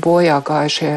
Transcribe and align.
bojā 0.00 0.38
gājušie 0.46 0.92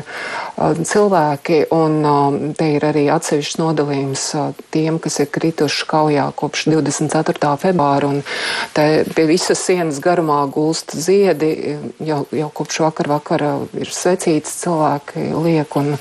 cilvēki, 0.87 1.59
un 1.73 2.53
te 2.57 2.69
ir 2.75 2.85
arī 2.85 3.05
atsevišķs 3.13 3.59
nodalījums 3.61 4.25
tiem, 4.73 4.99
kas 5.03 5.19
ir 5.23 5.31
krituši 5.33 5.87
kaujā 5.89 6.27
kopš 6.37 6.67
24. 6.69 7.53
februāra, 7.61 8.11
un 8.11 8.21
te 8.75 8.87
pie 9.15 9.27
visas 9.29 9.63
sienas 9.63 10.01
garumā 10.03 10.43
gulst 10.53 10.95
ziedi, 10.97 11.77
jau, 12.03 12.23
jau 12.31 12.49
kopš 12.53 12.83
vakar 12.85 13.11
vakara 13.15 13.53
ir 13.79 13.89
svecīts 13.93 14.59
cilvēki 14.63 15.31
liek, 15.43 15.79
un 15.79 15.95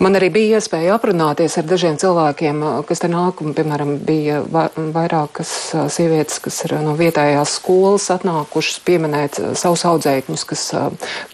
man 0.00 0.18
arī 0.18 0.30
bija 0.34 0.58
iespēja 0.58 0.96
aprunāties 0.96 1.58
ar 1.60 1.68
dažiem 1.68 1.98
cilvēkiem, 2.00 2.64
kas 2.88 3.02
te 3.04 3.10
nāk, 3.12 3.42
un, 3.44 3.54
piemēram, 3.56 3.94
bija 4.06 4.40
vairākas 4.50 5.52
sievietes, 5.92 6.40
kas 6.42 6.64
ir 6.66 6.78
no 6.84 6.96
vietējās 6.98 7.58
skolas 7.60 8.10
atnākušas 8.16 8.82
pieminēt 8.86 9.40
savus 9.60 9.86
audzēkņus, 9.92 10.44
kas 10.50 10.66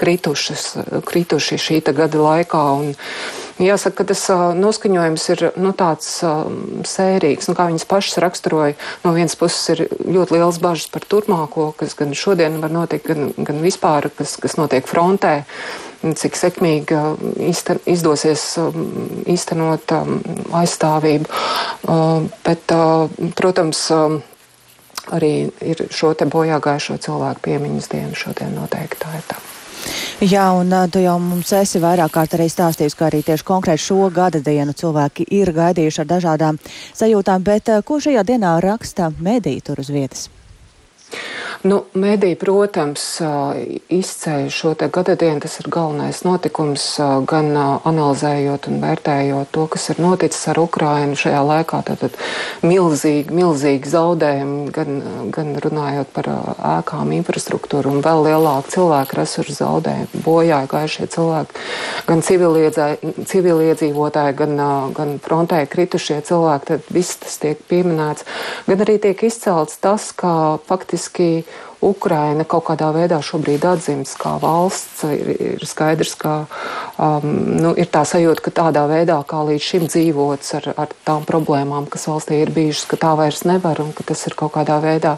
kritušas, 0.01 0.69
krituši 1.07 1.61
šī 1.63 1.83
gada 1.97 2.23
laikā. 2.23 2.63
Un, 2.81 2.95
Jāsaka, 3.57 4.03
ka 4.03 4.05
tas 4.11 4.21
uh, 4.29 4.51
noskaņojums 4.53 5.23
ir 5.33 5.43
nu, 5.57 5.71
tāds 5.73 6.11
uh, 6.29 6.43
sērīgs, 6.85 7.49
nu, 7.49 7.55
kā 7.57 7.65
viņas 7.71 7.87
pašas 7.89 8.19
raksturoja. 8.21 8.75
No 9.01 9.15
vienas 9.17 9.33
puses 9.41 9.63
ir 9.73 9.87
ļoti 9.97 10.37
liels 10.37 10.59
bažas 10.61 10.91
par 10.93 11.07
turpmāko, 11.09 11.71
kas 11.81 11.97
gan 11.97 12.13
šodien 12.13 12.59
var 12.61 12.75
notikt, 12.75 13.09
gan, 13.09 13.33
gan 13.39 13.65
vispār, 13.65 14.11
kas, 14.13 14.37
kas 14.43 14.59
notiek 14.61 14.85
frontē 14.85 15.39
cik 16.03 16.37
sekmīgi 16.39 17.01
izten, 17.49 17.81
izdosies 17.89 18.45
īstenot 19.27 19.97
aizstāvību. 20.57 21.43
Bet, 22.47 22.77
protams, 23.39 23.83
arī 25.17 25.33
ir 25.65 25.85
šo 25.91 26.15
te 26.19 26.29
bojā 26.31 26.61
gājušo 26.63 26.99
cilvēku 27.09 27.47
piemiņas 27.49 27.93
dienu 27.93 28.19
šodien 28.19 28.57
noteikti 28.59 29.05
tā 29.05 29.19
ir 29.19 29.29
tā. 29.29 29.43
Jā, 30.25 30.47
un 30.57 30.73
tu 30.91 30.99
jau 31.03 31.19
mums 31.23 31.53
esi 31.55 31.79
vairāk 31.83 32.15
kārt 32.15 32.35
arī 32.35 32.49
stāstījis, 32.51 32.97
ka 32.99 33.07
arī 33.11 33.21
tieši 33.27 33.47
konkrēti 33.47 33.85
šo 33.85 34.09
gada 34.15 34.41
dienu 34.43 34.75
cilvēki 34.75 35.29
ir 35.37 35.53
gaidījuši 35.55 36.03
ar 36.03 36.09
dažādām 36.15 36.59
sajūtām, 36.97 37.45
bet 37.47 37.71
ko 37.87 38.01
šajā 38.03 38.25
dienā 38.27 38.57
raksta 38.65 39.13
mediji 39.21 39.63
tur 39.69 39.85
uz 39.85 39.93
vietas? 39.93 40.27
Nu, 41.67 41.81
Mēdī, 41.97 42.35
protams, 42.39 43.03
izceļ 43.91 44.49
šo 44.53 44.75
gadadienu, 44.77 45.41
tas 45.43 45.57
ir 45.59 45.69
galvenais 45.73 46.21
notikums, 46.27 46.85
gan 47.27 47.49
analizējot 47.57 48.69
un 48.71 48.81
vērtējot 48.83 49.51
to, 49.55 49.65
kas 49.73 49.89
ir 49.91 50.03
noticis 50.03 50.45
ar 50.53 50.61
Ukrainu 50.61 51.17
šajā 51.19 51.41
laikā, 51.47 51.81
tātad 51.89 52.13
milzīgi, 52.67 53.35
milzīgi 53.35 53.89
zaudējumi, 53.91 54.71
gan, 54.77 55.01
gan 55.35 55.55
runājot 55.65 56.13
par 56.15 56.29
ēkām, 56.77 57.15
infrastruktūru 57.17 57.95
un 57.95 58.05
vēl 58.05 58.21
lielāku 58.29 58.75
cilvēku 58.77 59.19
resursu 59.19 59.57
zaudējumu, 59.57 60.23
bojāja 60.27 60.71
gājušie 60.71 61.09
cilvēki, 61.17 61.51
gan 62.11 62.23
civiliedzīvotāji, 63.33 64.39
gan, 64.43 64.55
gan 65.01 65.17
frontē 65.25 65.65
kritušie 65.73 66.21
cilvēki, 66.29 66.71
tad 66.75 66.81
viss 66.93 67.19
tas 67.25 67.41
tiek 67.43 67.59
pieminēts, 67.71 68.29
gan 68.69 68.87
arī 68.87 69.01
tiek 69.09 69.27
izcelts 69.27 69.81
tas, 69.83 70.13
ka 70.13 70.33
faktiski 70.69 70.96
Ukraina 71.85 72.47
kaut 72.49 72.65
kādā 72.71 72.89
veidā 72.95 73.19
šobrīd 73.23 73.65
atzīst 73.69 74.17
kā 74.21 74.37
valsts. 74.41 75.03
Ir, 75.13 75.29
ir 75.37 75.65
skaidrs, 75.69 76.15
ka 76.19 76.35
um, 76.97 77.27
nu, 77.61 77.75
ir 77.77 77.91
tā 77.93 78.03
sajūta, 78.09 78.43
ka 78.47 78.55
tādā 78.63 78.87
veidā, 78.89 79.19
kā 79.29 79.43
līdz 79.47 79.67
šim 79.67 79.85
dzīvots 79.91 80.55
ar, 80.61 80.71
ar 80.87 80.95
tām 81.07 81.27
problēmām, 81.29 81.89
kas 81.93 82.09
valstī 82.09 82.41
ir 82.43 82.55
bijušas, 82.57 82.87
ka 82.91 83.01
tā 83.05 83.13
vairs 83.21 83.45
nevar 83.49 83.83
un 83.85 83.93
ka 83.97 84.07
tas 84.09 84.25
ir 84.27 84.39
kaut 84.39 84.55
kādā 84.57 84.79
veidā 84.83 85.17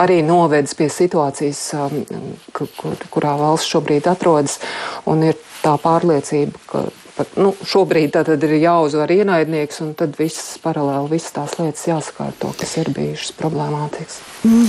arī 0.00 0.20
novedis 0.26 0.76
pie 0.76 0.90
situācijas, 0.92 1.62
um, 1.78 2.04
kur, 2.52 2.68
kurā 3.08 3.38
valsts 3.40 3.72
šobrīd 3.72 4.10
atrodas. 4.12 4.60
Un 5.08 5.24
ir 5.30 5.40
tā 5.64 5.78
pārliecība, 5.80 6.60
ka 6.68 6.84
pat, 7.16 7.36
nu, 7.40 7.52
šobrīd 7.66 8.14
tad 8.14 8.30
ir 8.34 8.56
jāuzvar 8.62 9.12
ienaidnieks, 9.14 9.80
un 9.84 9.92
tad 9.98 10.16
viss 10.18 10.56
paralēli, 10.62 11.12
visas 11.14 11.34
tās 11.36 11.56
lietas 11.60 11.86
jāsakārto, 11.88 12.52
kas 12.58 12.76
ir 12.82 12.90
bijušas 12.94 13.34
problemātiskas. 13.38 14.18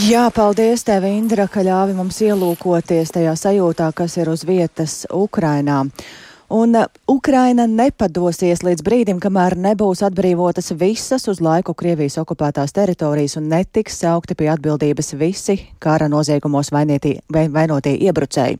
Jā, 0.05 0.27
paldies 0.35 0.85
tev, 0.87 1.07
Indra, 1.09 1.47
ka 1.51 1.65
ļāvi 1.65 1.97
mums 1.97 2.21
ielūkoties 2.25 3.15
tajā 3.15 3.35
sajūtā, 3.39 3.91
kas 3.97 4.17
ir 4.21 4.31
uz 4.33 4.45
vietas 4.47 5.03
Ukrainā. 5.13 5.83
Un 6.49 6.75
uh, 6.75 6.85
Ukraina 7.09 7.63
nepadosies 7.65 8.61
līdz 8.61 8.83
brīdim, 8.85 9.17
kamēr 9.21 9.55
nebūs 9.57 10.03
atbrīvotas 10.05 10.75
visas 10.77 11.23
uz 11.31 11.39
laiku 11.41 11.73
Krievijas 11.73 12.19
okupētās 12.21 12.73
teritorijas 12.75 13.33
un 13.39 13.47
netiks 13.49 13.97
saukti 14.03 14.37
pie 14.37 14.51
atbildības 14.53 15.15
visi 15.17 15.55
kara 15.81 16.05
noziegumos 16.11 16.69
vainotī, 16.73 17.15
vainotie 17.33 17.95
iebrucēji. 18.05 18.59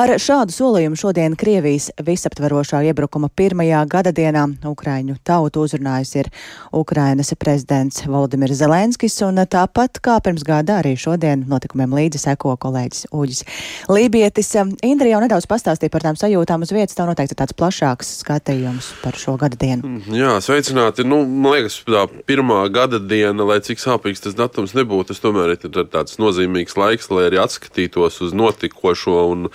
Ar 0.00 0.14
šādu 0.16 0.54
solījumu 0.56 0.96
šodien 0.96 1.36
Krievijas 1.36 1.90
visaptverošā 2.06 2.80
iebrukuma 2.88 3.28
pirmajā 3.28 3.82
gada 3.84 4.14
dienā 4.16 4.46
Ukraiņu 4.64 5.18
tautu 5.26 5.66
uzrunājis 5.66 6.14
ir 6.22 6.32
Ukrainas 6.72 7.34
prezidents 7.36 8.06
Volodimirs 8.08 8.62
Zelenskis, 8.62 9.18
un 9.28 9.42
tāpat 9.44 10.00
kā 10.00 10.16
pirms 10.24 10.46
gada 10.46 10.80
arī 10.80 10.94
šodien 10.96 11.44
notikumiem 11.52 11.92
līdzi 12.00 12.24
seko 12.30 12.56
kolēģis 12.64 13.10
Uģis 13.12 13.44
Lībietis. 13.92 14.54
Indra 14.86 15.12
jau 15.12 15.20
nedaudz 15.20 15.48
pastāstīja 15.50 15.92
par 15.92 16.08
tām 16.08 16.16
sajūtām 16.16 16.64
uz 16.64 16.72
vietas, 16.72 16.96
tā 16.96 17.04
noteikti 17.04 17.25
noteikti 17.26 17.36
tāds 17.38 17.56
plašāks 17.56 18.10
skatījums 18.22 18.92
par 19.02 19.16
šo 19.18 19.36
gada 19.36 19.56
dienu. 19.58 19.82
Mm, 19.82 20.14
jā, 20.14 20.32
sveicināti. 20.40 21.04
Nu, 21.04 21.24
man 21.26 21.56
liekas, 21.56 21.82
tā 21.86 22.06
pirmā 22.26 22.66
gada 22.70 22.98
diena, 22.98 23.44
lai 23.44 23.60
cik 23.60 23.78
sāpīgs 23.78 24.22
tas 24.22 24.36
datums 24.36 24.74
nebūtu, 24.74 25.10
tas 25.10 25.20
tomēr 25.20 25.56
ir 25.56 25.88
tāds 25.90 26.18
nozīmīgs 26.18 26.76
laiks, 26.76 27.10
lai 27.10 27.26
arī 27.28 27.40
atskatītos 27.42 28.20
uz 28.22 28.34
notikošo 28.36 29.26
un 29.32 29.48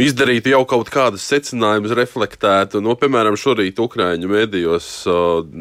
izdarītu 0.00 0.54
jau 0.54 0.64
kaut 0.64 0.90
kādas 0.90 1.26
secinājumus, 1.28 1.94
reflektētu. 1.96 2.80
Nu, 2.80 2.96
piemēram, 2.96 3.36
šorīt 3.36 3.80
Ukrāņu 3.80 4.30
mēdījos 4.30 4.90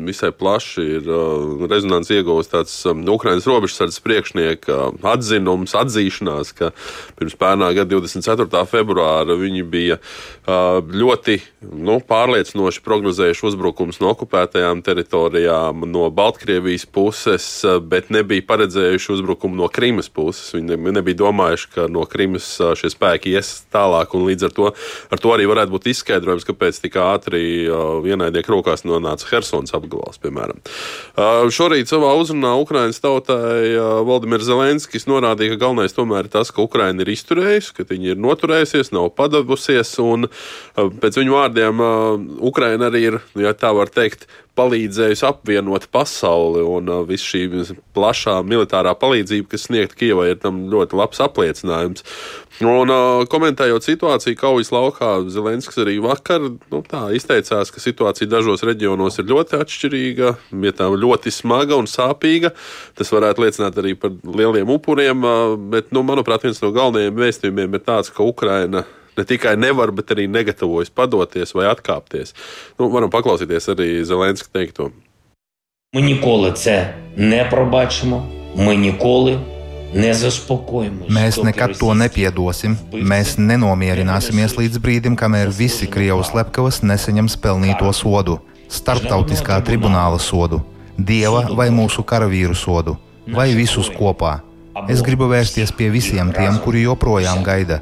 visai 0.08 0.32
plaši 0.32 0.88
ir 1.00 1.12
rezonants 1.70 2.12
ieguvis 2.14 2.52
tāds 2.52 2.76
Ukrāņas 2.88 3.48
robežsardzes 3.50 4.04
priekšnieka 4.06 4.94
atzinums, 5.12 5.76
atzīšanās, 5.78 6.54
ka 6.56 6.72
pirms 7.20 7.38
pērnā 7.40 7.74
gada 7.78 7.98
24. 7.98 8.66
februāra 8.70 9.38
viņi 9.40 9.66
bija 9.70 10.00
ļoti 10.48 11.40
nu, 11.62 11.98
pārliecinoši 12.04 12.82
prognozējuši 12.84 13.46
uzbrukums 13.50 14.00
no 14.04 14.12
okupētajām 14.14 14.82
teritorijām, 14.84 15.86
no 15.88 16.08
Baltkrievijas 16.14 16.86
puses, 16.92 17.46
bet 17.88 18.12
nebija 18.14 18.46
paredzējuši 18.50 19.14
uzbrukumu 19.16 19.60
no 19.60 19.70
Krimas 19.72 20.12
puses. 20.12 20.52
Viņi 20.56 20.78
nebija 20.96 21.20
domājuši, 21.24 21.70
ka 21.76 21.88
no 21.92 22.06
Krimas 22.10 22.48
šie 22.80 22.92
spēki 22.92 23.34
ies 23.36 23.52
tālāk, 23.74 24.16
un 24.18 24.28
līdz 24.28 24.50
ar 24.50 24.56
to, 24.56 24.72
ar 25.10 25.24
to 25.24 25.34
arī 25.36 25.48
varētu 25.50 25.76
būt 25.76 25.90
izskaidrojums, 25.94 26.48
kāpēc 26.48 26.82
tik 26.84 27.00
ātri 27.00 27.42
ienaidnieku 27.66 28.56
rokās 28.58 28.86
nonāca 28.88 29.28
Helsons 29.32 29.76
apgabals, 29.76 30.20
piemēram. 30.24 30.60
Šorīt 31.56 31.92
savā 31.92 32.12
uzrunā 32.20 32.54
Ukraiņas 32.64 33.04
tautai 33.04 33.76
Valdimirs 34.08 34.48
Zelenskis 34.48 35.08
norādīja, 35.10 35.56
ka 35.56 35.64
galvenais 35.68 35.96
tomēr 35.96 36.28
ir 36.28 36.34
tas, 36.34 36.52
ka 36.52 36.64
Ukraina 36.64 37.04
ir 37.04 37.14
izturējusi, 37.16 37.76
ka 37.78 37.88
viņi 37.90 38.14
ir 38.14 38.22
noturējusies, 38.22 38.94
nav 38.96 39.12
padavusies, 39.18 39.96
un 40.04 40.30
pēc 40.76 41.20
viņu 41.20 41.30
viņu 41.30 41.38
vārdiem, 41.50 41.82
Ukraina 42.42 42.90
arī 42.90 43.08
ir, 43.10 43.20
ja 43.36 43.54
tā 43.54 43.74
var 43.76 43.90
teikt, 43.90 44.28
palīdzējusi 44.60 45.24
apvienot 45.24 45.88
pasauli, 45.94 46.62
un 46.68 46.90
viss 47.08 47.24
šī 47.24 47.46
plašā 47.96 48.42
militārā 48.44 48.92
palīdzība, 49.00 49.48
kas 49.54 49.68
sniegta 49.70 49.96
Kijavai, 49.96 50.34
ir 50.34 50.42
tam 50.42 50.68
ļoti 50.72 50.98
labs 51.00 51.22
apliecinājums. 51.24 52.04
Un, 52.60 52.92
komentējot 53.32 53.86
situāciju 53.88 54.36
Kaujas 54.36 54.74
laukā, 54.76 55.14
Zelenskis 55.32 55.80
arī 55.80 55.96
vakar 56.04 56.44
nu, 56.44 56.82
izteicās, 57.16 57.72
ka 57.72 57.80
situācija 57.80 58.28
dažos 58.28 58.66
reģionos 58.68 59.22
ir 59.22 59.30
ļoti 59.32 59.62
atšķirīga, 59.64 60.34
vietām 60.52 61.00
ļoti 61.00 61.32
smaga 61.32 61.80
un 61.80 61.88
sāpīga. 61.88 62.52
Tas 63.00 63.16
varētu 63.16 63.46
liecināt 63.46 63.80
arī 63.80 63.96
par 63.96 64.12
lieliem 64.12 64.76
upuriem, 64.76 65.24
bet, 65.72 65.94
nu, 65.96 66.04
manuprāt, 66.04 66.44
viens 66.44 66.60
no 66.66 66.76
galvenajiem 66.76 67.24
vēstījumiem 67.24 67.80
ir 67.80 67.88
tāds, 67.88 68.12
ka 68.12 68.28
Ukraina 68.28 68.84
ne 69.19 69.25
tikai 69.25 69.57
nevar, 69.57 69.93
bet 69.95 70.11
arī 70.15 70.27
negatavojas 70.31 70.91
padoties 70.91 71.55
vai 71.55 71.69
atkāpties. 71.71 72.35
Nu, 72.79 72.91
varam 72.91 73.11
paklausīties 73.11 73.71
arī 73.75 74.05
Zelenska 74.05 74.49
teikto. 74.53 74.91
Ми 75.95 76.03
ніколи 76.03 76.53
це 76.53 76.95
не 77.17 77.45
пробачимо. 77.45 78.27
Ми 78.57 78.77
ніколи 78.77 79.39
Mēs 79.95 81.39
nekad 81.47 81.77
to 81.79 81.95
nepiedosim. 81.95 82.75
Mēs 82.91 83.37
nenomierināsimies 83.39 84.57
līdz 84.59 84.81
brīdim, 84.83 85.15
kamēr 85.15 85.55
visi 85.55 85.87
Krievijas 85.87 86.33
slepkavas 86.33 86.83
nesaņems 86.83 87.39
pelnīto 87.39 87.93
sodu, 87.95 88.41
starptautiskā 88.67 89.61
tribunāla 89.63 90.19
sodu, 90.19 90.65
dieva 90.99 91.47
vai 91.55 91.71
mūsu 91.71 92.03
karavīru 92.03 92.59
sodu, 92.59 92.97
vai 93.31 93.55
visus 93.55 93.87
kopā. 93.87 94.41
Es 94.91 94.99
gribu 94.99 95.31
vērsties 95.31 95.71
pie 95.71 95.95
visiem 95.95 96.35
tiem, 96.35 96.59
kuri 96.59 96.83
joprojām 96.89 97.47
gaida 97.47 97.79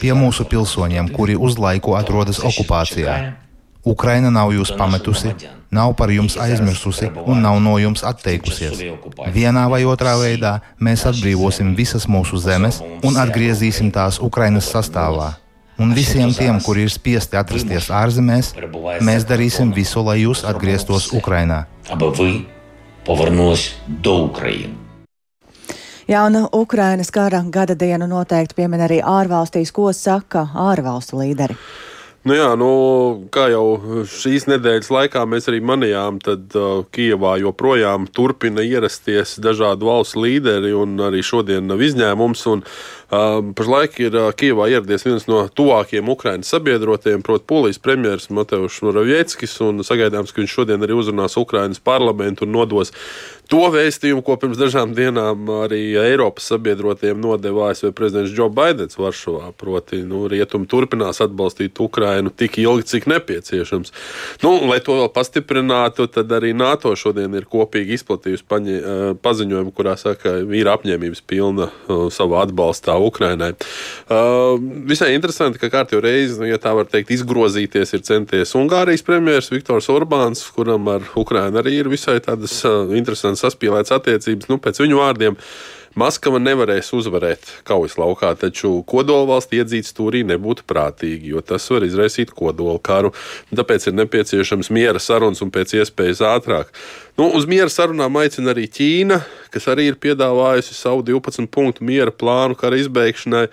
pie 0.00 0.12
mūsu 0.16 0.46
pilsoņiem, 0.48 1.10
kuri 1.16 1.36
uz 1.36 1.58
laiku 1.58 1.96
atrodas 1.98 2.42
okupācijā. 2.44 3.16
Ukraina 3.86 4.32
nav 4.34 4.50
jūs 4.50 4.72
pametusi, 4.74 5.30
nav 5.70 5.92
par 5.98 6.10
jums 6.10 6.34
aizmirsusi 6.42 7.10
un 7.22 7.42
nav 7.44 7.60
no 7.62 7.76
jums 7.78 8.02
atteikusies. 8.06 8.82
Vienā 9.34 9.66
vai 9.70 9.84
otrā 9.86 10.16
veidā 10.18 10.56
mēs 10.82 11.06
atbrīvosim 11.06 11.74
visas 11.78 12.08
mūsu 12.10 12.40
zemes 12.42 12.80
un 13.06 13.18
atgriezīsim 13.22 13.92
tās 13.94 14.18
Ukrainas 14.18 14.70
sastāvā. 14.74 15.34
Un 15.78 15.92
visiem 15.94 16.32
tiem, 16.32 16.58
kuri 16.64 16.86
ir 16.86 16.90
spiesti 16.90 17.36
atrasties 17.36 17.90
ārzemēs, 17.92 18.54
mēs 19.04 19.28
darīsim 19.28 19.74
visu, 19.76 20.00
lai 20.02 20.22
jūs 20.22 20.42
atgrieztos 20.48 21.12
Ukrajinā. 21.12 21.66
Jauna 26.08 26.48
Ukrainas 26.52 27.10
kara 27.10 27.42
gada 27.50 27.74
dienu 27.74 28.06
noteikti 28.06 28.54
piemin 28.54 28.84
arī 28.84 29.00
ārvalstīs, 29.02 29.72
ko 29.74 29.90
saka 29.90 30.44
ārvalstu 30.54 31.18
līderi. 31.18 31.56
Nu 32.26 32.34
jā, 32.34 32.46
nu, 32.58 32.68
kā 33.30 33.48
jau 33.50 34.04
šīs 34.10 34.46
nedēļas 34.50 34.90
laikā 34.90 35.24
mēs 35.30 35.46
arī 35.50 35.60
manījām, 35.62 36.20
tad 36.22 36.54
uh, 36.58 36.84
Kijavā 36.94 37.36
joprojām 37.42 38.06
turpina 38.10 38.62
ierasties 38.66 39.36
dažādu 39.42 39.86
valstu 39.90 40.22
līderi, 40.24 40.72
un 40.74 40.94
arī 41.06 41.22
šodien 41.26 41.66
nav 41.70 41.82
izņēmums. 41.86 42.46
Un, 42.50 42.62
uh, 42.62 42.95
pašlaik 43.10 44.00
ir 44.02 44.16
Kijavā 44.34 44.66
ieradies 44.72 45.06
viens 45.06 45.28
no 45.30 45.44
tuvākajiem 45.46 46.08
Ukraiņas 46.10 46.50
sabiedrotiem, 46.56 47.22
proti, 47.26 47.46
Polijas 47.46 47.78
premjerministrs 47.82 48.32
Mateušs 48.34 48.82
Moravieckis, 48.82 49.58
sagaidāms, 49.86 50.34
ka 50.34 50.42
viņš 50.42 50.56
šodien 50.58 50.82
arī 50.82 50.96
uzrunās 50.98 51.38
Ukraiņas 51.38 51.82
parlamentu 51.86 52.46
un 52.46 52.56
nodos 52.56 52.92
to 53.50 53.68
vēstījumu, 53.70 54.24
ko 54.26 54.34
pirms 54.40 54.58
dažām 54.58 54.92
dienām 54.96 55.46
arī 55.62 55.80
Eiropas 56.00 56.48
sabiedrotiem 56.50 57.20
nodeva 57.22 57.70
ASV 57.70 57.92
prezidents 57.94 58.34
Joe 58.34 58.50
Bidenis 58.50 58.98
Varšavā. 58.98 59.52
Proti, 59.58 60.00
nu, 60.06 60.24
rietumi 60.30 60.66
turpinās 60.70 61.22
atbalstīt 61.22 61.78
Ukrainu 61.82 62.32
tik 62.34 62.58
ilgi, 62.62 62.88
cik 62.90 63.06
nepieciešams. 63.12 63.94
Nu, 64.42 64.56
lai 64.66 64.80
to 64.84 64.98
vēl 64.98 65.10
pastiprinātu, 65.14 66.08
tad 66.10 66.32
arī 66.34 66.52
NATO 66.56 66.94
šodien 66.98 67.38
ir 67.38 67.46
kopīgi 67.50 67.94
izplatījusi 68.00 68.46
paņi, 68.50 68.76
paziņojumu, 69.22 69.74
kurā 69.76 69.94
saka, 70.00 70.38
ir 70.42 70.70
apņēmības 70.72 71.22
pilna 71.30 71.70
uh, 71.70 72.08
savā 72.12 72.42
atbalstā 72.46 72.95
Ukrainai. 73.02 73.52
Uh, 74.06 74.56
visai 74.88 75.12
interesanti, 75.16 75.60
ka 75.62 75.70
kārtīgi 75.72 76.02
reizi, 76.04 76.40
nu, 76.40 76.50
ja 76.50 76.60
tā 76.62 76.74
var 76.76 76.88
teikt, 76.90 77.14
izgrozīties, 77.16 77.94
ir 77.96 78.04
centies 78.06 78.54
Ungārijas 78.58 79.04
premjerministrs 79.06 79.54
Viktors 79.54 79.90
Orbāns, 79.92 80.44
kuram 80.56 80.88
ar 80.92 81.08
Ukrainu 81.18 81.62
arī 81.62 81.78
ir 81.80 81.90
visai 81.92 82.18
tādas 82.24 82.58
uh, 82.66 82.84
interesantas 82.96 83.46
saspīlētas 83.46 83.96
attiecības. 83.98 84.50
Nu, 84.52 84.60
pēc 84.62 84.84
viņu 84.84 85.02
vārdiem 85.02 85.40
Maskava 85.96 86.36
nevarēs 86.36 86.90
uzvarēt 86.92 87.46
kaujas 87.64 87.94
laukā, 87.96 88.34
taču 88.36 88.82
kodolvalsts 88.84 89.56
iedzīt 89.56 89.88
stūrī 89.88 90.20
nebūtu 90.28 90.66
prātīgi, 90.68 91.30
jo 91.32 91.40
tas 91.40 91.64
var 91.72 91.86
izraisīt 91.86 92.34
kodolu 92.36 92.76
karu. 92.84 93.14
Tāpēc 93.48 93.88
ir 93.88 93.96
nepieciešams 94.02 94.68
miera 94.76 95.00
sarunas 95.00 95.40
un 95.40 95.54
pēc 95.54 95.72
iespējas 95.78 96.20
ātrāk. 96.34 96.74
Nu, 97.16 97.30
uz 97.32 97.46
miera 97.48 97.70
sarunām 97.72 98.18
aicina 98.20 98.52
arī 98.52 98.66
Ķīna, 98.68 99.16
kas 99.48 99.64
arī 99.72 99.86
ir 99.88 99.94
piedāvājusi 99.96 100.74
savu 100.76 101.00
12 101.06 101.46
punktu 101.48 101.86
miera 101.88 102.12
plānu 102.12 102.58
kara 102.60 102.76
izbeigšanai. 102.76 103.46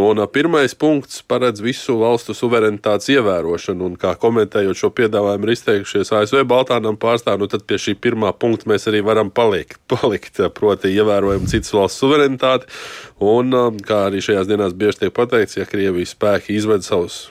Un 0.00 0.22
pirmais 0.32 0.72
punkts 0.72 1.18
paredz 1.28 1.60
visu 1.60 1.98
valstu 2.00 2.32
suverenitātes 2.32 3.10
ievērošanu, 3.12 3.90
un 3.90 3.98
kā 4.00 4.14
komentējot 4.22 4.80
šo 4.80 4.88
piedāvājumu, 4.96 5.44
ir 5.44 5.52
izteikušies 5.52 6.14
ASV 6.16 6.40
Baltānam 6.48 6.96
pārstāvji, 6.96 7.42
nu 7.44 7.50
tad 7.52 7.66
pie 7.68 7.76
šī 7.84 7.98
pirmā 8.00 8.32
punkta 8.32 8.72
mēs 8.72 8.88
arī 8.88 9.04
varam 9.04 9.28
palikt, 9.28 9.76
palikt 9.92 10.40
proti 10.56 10.94
ievērojam 10.96 11.44
citas 11.52 11.76
valsts 11.76 12.00
suverenitāti, 12.00 12.72
un 13.20 13.52
kā 13.84 14.06
arī 14.06 14.24
šajās 14.24 14.48
dienās 14.48 14.72
bieži 14.72 15.04
tiek 15.04 15.16
pateikts, 15.20 15.60
ja 15.60 15.68
Krievijas 15.68 16.16
spēki 16.16 16.56
izved 16.56 16.88
savus 16.88 17.26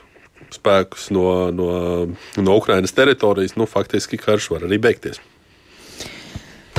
spēkus 0.54 1.10
no, 1.16 1.50
no, 1.50 1.74
no 2.38 2.62
Ukrainas 2.62 2.94
teritorijas, 2.94 3.58
nu 3.58 3.66
faktiski 3.66 4.22
karš 4.22 4.54
var 4.54 4.70
arī 4.70 4.78
beigties. 4.86 5.24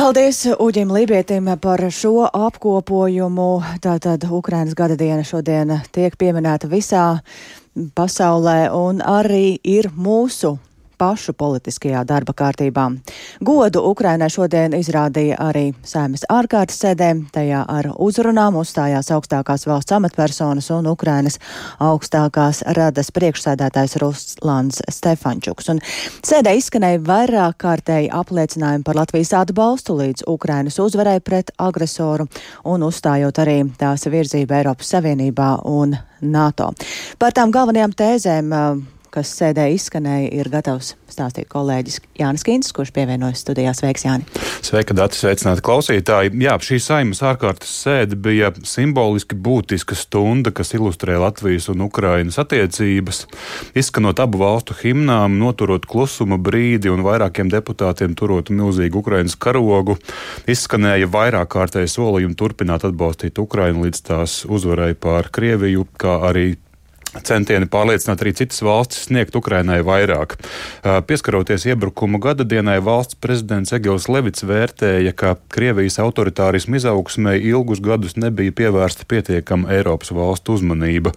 Paldies 0.03 0.49
Uģim 0.59 0.91
Lībietim 0.91 1.47
par 1.63 1.79
šo 1.95 2.25
apkopojumu. 2.27 3.61
Tātad 3.79 4.25
Ukrainas 4.27 4.75
gada 4.75 4.97
diena 4.99 5.23
šodien 5.23 5.71
tiek 5.95 6.17
pieminēta 6.19 6.67
visā 6.67 7.05
pasaulē 7.95 8.73
un 8.75 8.99
arī 8.99 9.61
ir 9.63 9.93
mūsu 9.95 10.57
pašu 11.03 11.35
politiskajā 11.35 12.05
darba 12.07 12.35
kārtībā. 12.39 12.85
Godu 13.43 13.83
Ukrainai 13.91 14.29
šodien 14.31 14.77
izrādīja 14.79 15.41
arī 15.43 15.65
sēmas 15.87 16.23
ārkārtas 16.31 16.79
sēdē, 16.85 17.11
tajā 17.35 17.65
ar 17.69 17.89
uzrunām 18.07 18.59
uzstājās 18.61 19.11
augstākās 19.17 19.67
valsts 19.67 19.97
amatpersonas 19.97 20.71
un 20.77 20.87
Ukrainas 20.93 21.41
augstākās 21.83 22.63
radas 22.79 23.11
priekšsēdētājs 23.17 23.99
Ruslans 24.03 24.83
Stefančuks. 24.95 25.73
Un 25.75 25.83
sēdē 26.23 26.55
izskanēja 26.61 27.03
vairāk 27.09 27.59
kārtēji 27.67 28.13
apliecinājumi 28.23 28.87
par 28.87 29.03
Latvijas 29.03 29.35
atbalstu 29.43 29.99
līdz 29.99 30.29
Ukrainas 30.31 30.79
uzvarai 30.83 31.19
pret 31.21 31.51
agresoru 31.59 32.29
un 32.71 32.87
uzstājot 32.87 33.43
arī 33.43 33.59
tās 33.79 34.07
virzību 34.07 34.61
Eiropas 34.61 34.95
Savienībā 34.95 35.53
un 35.67 35.99
NATO. 36.23 36.71
Par 37.19 37.35
tām 37.35 37.51
galvenajām 37.51 37.99
tēzēm 37.99 38.59
kas 39.12 39.31
sēdē 39.37 39.69
izskanēja, 39.75 40.31
ir 40.41 40.49
gatavs 40.53 40.94
stāstīt 41.12 41.49
kolēģis 41.53 41.99
Jānis 42.17 42.44
Kīns, 42.47 42.73
kurš 42.73 42.93
pievienojas 42.97 43.43
studijā. 43.44 43.75
Sveiks, 43.76 44.06
Jāni! 44.06 44.25
Sveika, 44.64 44.97
Dati, 44.97 45.19
sveicināti 45.19 45.64
klausītāji! 45.67 46.32
Jā, 46.41 46.55
šī 46.62 46.79
saimas 46.81 47.20
ārkārtas 47.26 47.73
sēde 47.82 48.17
bija 48.17 48.53
simboliski 48.64 49.37
būtiska 49.37 49.97
stunda, 49.99 50.53
kas 50.55 50.73
ilustrē 50.76 51.19
Latvijas 51.20 51.69
un 51.73 51.85
Ukrainas 51.85 52.41
attiecības. 52.41 53.26
Izskanot 53.76 54.23
abu 54.25 54.41
valstu 54.41 54.76
himnām, 54.81 55.37
noturot 55.43 55.87
klusuma 55.91 56.41
brīdi 56.41 56.93
un 56.93 57.05
vairākiem 57.05 57.53
deputātiem 57.53 58.17
turot 58.19 58.49
milzīgu 58.55 59.03
Ukrainas 59.05 59.37
karogu, 59.37 59.99
izskanēja 60.49 61.11
vairāk 61.12 61.53
kārtēji 61.53 61.93
solījumi 61.99 62.38
turpināt 62.38 62.88
atbalstīt 62.88 63.41
Ukrainu 63.43 63.85
līdz 63.87 64.05
tās 64.08 64.43
uzvarai 64.49 64.94
pār 64.97 65.29
Krieviju, 65.32 65.88
kā 66.00 66.20
arī 66.31 66.55
centieni 67.20 67.69
pārliecināt 67.69 68.23
arī 68.25 68.32
citas 68.37 68.62
valstis 68.64 69.06
sniegt 69.09 69.37
Ukrainai 69.37 69.82
vairāk. 69.85 70.38
Pieskaroties 71.06 71.67
iebrukuma 71.69 72.20
gada 72.23 72.47
dienai, 72.49 72.79
valsts 72.81 73.19
prezidents 73.20 73.75
Egils 73.76 74.09
Levits 74.09 74.47
vērtēja, 74.49 75.12
ka 75.12 75.35
Krievijas 75.53 75.99
autoritārismu 76.00 76.79
izaugsmē 76.81 77.35
ilgus 77.37 77.82
gadus 77.85 78.17
nebija 78.17 78.55
pievērsta 78.56 79.05
pietiekama 79.09 79.69
Eiropas 79.76 80.14
valstu 80.17 80.56
uzmanība. 80.56 81.12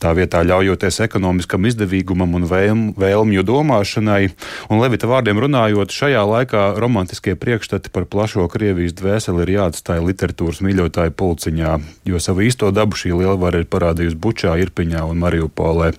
Tā 0.00 0.14
vietā 0.16 0.44
ļaujoties 0.46 1.00
ekonomiskam 1.04 1.66
izdevīgumam 1.66 2.38
un 2.38 2.46
vēlm, 2.48 2.84
vēlmju 3.00 3.44
domāšanai, 3.50 4.30
un 4.70 4.80
Levita 4.80 5.10
vārdiem 5.10 5.42
runājot, 5.42 5.92
šajā 5.92 6.22
laikā 6.30 6.62
romantiskie 6.80 7.34
priekšstati 7.34 7.92
par 7.92 8.06
plašo 8.06 8.46
Krievijas 8.48 8.94
dvēseli 8.96 9.44
ir 9.44 9.54
jāatstāja 9.58 10.06
literatūras 10.06 10.62
mīļotāju 10.64 11.16
pulciņā, 11.18 11.74
jo 12.08 12.22
savu 12.22 12.46
īsto 12.46 12.70
dabu 12.72 12.96
šī 12.96 13.12
lielvara 13.18 13.60
ir 13.60 13.68
parādījusi 13.70 14.20
Bučā, 14.20 14.56
Irpiņā 14.62 15.04
un 15.10 15.20
Marijā. 15.20 15.39
Mariupolē. 15.40 15.92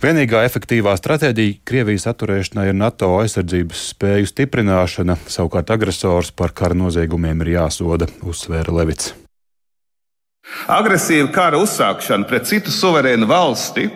Vienīgā 0.00 0.44
efektīvā 0.48 0.94
stratēģija 0.96 1.60
Krievijas 1.68 2.06
atturēšanai 2.10 2.70
ir 2.70 2.76
NATO 2.76 3.12
aizsardzības 3.20 3.90
spēju 3.94 4.28
stiprināšana, 4.30 5.18
savukārt 5.28 5.70
agresors 5.70 6.30
par 6.32 6.54
kara 6.56 6.74
noziegumiem 6.74 7.42
ir 7.44 7.56
jāsoda, 7.58 8.08
uzsvēra 8.22 8.72
Levits. 8.72 9.12
Agresīva 10.70 11.28
kara 11.32 11.60
uzsākšana 11.60 12.26
pret 12.26 12.48
citu 12.48 12.72
suverēnu 12.74 13.28
valsti 13.28 13.90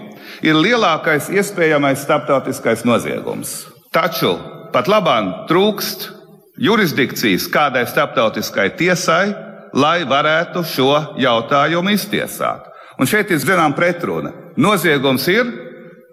ir 0.45 0.59
lielākais 0.59 1.31
iespējamais 1.33 2.05
starptautiskais 2.05 2.85
noziegums. 2.85 3.64
Taču 3.95 4.37
pat 4.75 4.91
labāk 4.91 5.49
trūkst 5.49 6.11
jurisdikcijas 6.61 7.49
kādai 7.50 7.87
starptautiskai 7.88 8.69
tiesai, 8.79 9.33
lai 9.75 10.05
varētu 10.07 10.62
šo 10.62 10.93
jautājumu 11.19 11.97
iztiesāt. 11.97 12.74
Un 12.99 13.11
šeit 13.11 13.31
ir 13.31 13.43
zināma 13.43 13.75
pretruna. 13.77 14.33
Noziegums 14.57 15.27
ir, 15.33 15.49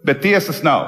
bet 0.06 0.22
tiesas 0.24 0.64
nav. 0.66 0.88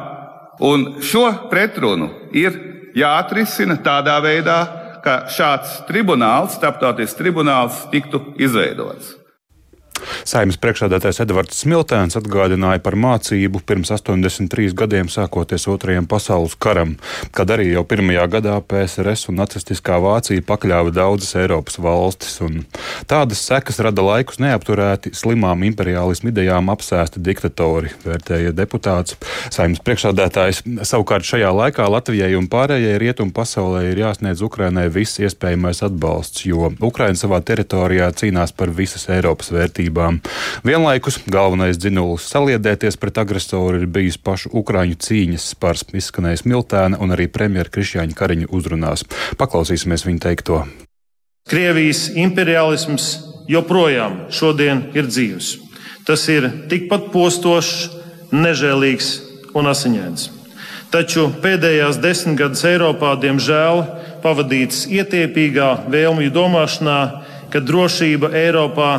Un 0.63 1.01
šo 1.05 1.25
pretrunu 1.51 2.09
ir 2.33 2.55
jāatrisina 2.97 3.77
tādā 3.83 4.19
veidā, 4.23 4.59
ka 5.03 5.25
šāds 5.33 5.81
tribunāls, 5.89 6.55
starptautisks 6.57 7.17
tribunāls, 7.19 7.83
tiktu 7.91 8.21
izveidots. 8.39 9.22
Saimnes 10.27 10.59
priekšsēdētājs 10.61 11.21
Edvards 11.23 11.59
Smiltēns 11.63 12.17
atgādināja 12.19 12.81
par 12.83 12.95
mācību 12.99 13.61
pirms 13.67 13.91
83 13.95 14.73
gadiem 14.77 15.09
sākoties 15.11 15.67
Otrajam 15.71 16.07
pasaules 16.09 16.55
karam, 16.59 16.95
kad 17.35 17.51
arī 17.53 17.69
jau 17.71 17.83
pirmajā 17.87 18.25
gadā 18.37 18.57
PSRS 18.61 19.29
un 19.31 19.39
nacistiskā 19.41 19.97
Vācija 20.03 20.43
pakļāva 20.47 20.93
daudzas 20.95 21.33
Eiropas 21.39 21.79
valstis, 21.81 22.39
tādas 23.09 23.41
sekas 23.47 23.79
rada 23.83 24.03
laikus 24.05 24.41
neapturēti 24.43 25.13
slimām 25.17 25.65
imperiālismu 25.69 26.31
idejām 26.33 26.71
apsēsti 26.73 27.23
diktatori, 27.23 27.93
vērtēja 28.05 28.53
deputāts. 28.55 29.17
Saimnes 29.53 29.81
priekšsēdētājs 29.85 30.63
savukārt 30.87 31.27
šajā 31.27 31.51
laikā 31.55 31.87
Latvijai 31.91 32.33
un 32.39 32.49
pārējai 32.51 32.99
rietumu 33.01 33.35
pasaulē 33.35 33.85
ir 33.91 34.03
jāsniedz 34.05 34.43
Ukrainai 34.45 34.87
viss 34.93 35.21
iespējamais 35.23 35.83
atbalsts, 35.87 36.45
jo 36.49 36.71
Ukraina 36.83 37.19
savā 37.19 37.41
teritorijā 37.45 38.11
cīnās 38.19 38.55
par 38.57 38.73
visas 38.75 39.07
Eiropas 39.13 39.51
vērtībām 39.53 39.92
vērtībām. 39.93 40.19
Vienlaikus 40.65 41.19
galvenais 41.27 41.77
dzinulis 41.77 42.27
saliedēties 42.29 42.97
pret 42.97 43.17
agresoru 43.17 43.81
ir 43.81 43.87
bijis 43.87 44.17
pašu 44.17 44.49
Ukrāņu 44.53 44.97
cīņas 44.97 45.53
spars, 45.53 45.85
izskanējis 45.93 46.45
Miltēna 46.45 46.99
un 46.99 47.11
arī 47.11 47.27
premjera 47.27 47.69
Krišjāņa 47.69 48.15
Kariņa 48.15 48.47
uzrunās. 48.49 49.05
Paklausīsimies 49.37 50.05
viņa 50.05 50.19
teikto. 50.19 50.65
Krievijas 51.49 52.09
imperialisms 52.15 53.19
joprojām 53.49 54.29
šodien 54.31 54.89
ir 54.93 55.07
dzīves. 55.07 55.57
Tas 56.05 56.27
ir 56.29 56.49
tikpat 56.69 57.11
postošs, 57.11 57.89
nežēlīgs 58.31 59.09
un 59.55 59.67
asiņains. 59.67 60.29
Taču 60.91 61.31
pēdējās 61.41 61.97
desmitgades 61.97 62.63
Eiropā, 62.69 63.15
diemžēl, 63.17 63.83
pavadīts 64.21 64.85
ietiepīgā 64.93 65.89
vēlmju 65.89 66.31
domāšanā, 66.33 66.99
ka 67.49 67.59
drošība 67.61 68.29
Eiropā 68.33 68.91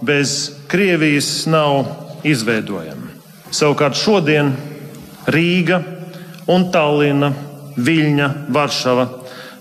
bez 0.00 0.52
Krievijas 0.68 1.46
nav 1.46 1.84
izveidojama. 2.26 3.14
Savukārt 3.50 3.96
šodien 3.96 4.52
Rīga 5.28 5.80
un 6.48 6.68
Tallina, 6.72 7.32
Viļņa, 7.78 8.28
Varšava 8.52 9.06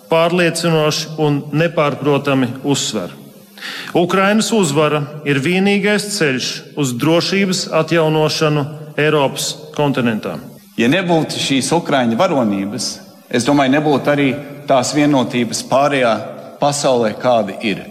pārliecinoši 0.10 1.16
un 1.24 1.42
nepārprotami 1.56 2.50
uzsver. 2.64 3.14
Ukrainas 3.98 4.52
uzvara 4.54 5.02
ir 5.28 5.40
vienīgais 5.44 6.12
ceļš 6.18 6.50
uz 6.80 6.94
drošības 7.02 7.68
atjaunošanu 7.80 8.66
Eiropas 8.98 9.50
kontinentā. 9.76 10.38
Ja 10.78 10.90
nebūtu 10.92 11.40
šīs 11.42 11.72
Ukraiņu 11.74 12.18
varonības, 12.20 12.90
es 13.34 13.46
domāju, 13.48 13.74
nebūtu 13.78 14.14
arī 14.14 14.28
tās 14.70 14.94
vienotības 14.94 15.64
pārējā 15.70 16.14
pasaulē, 16.62 17.16
kāda 17.18 17.58
ir. 17.66 17.82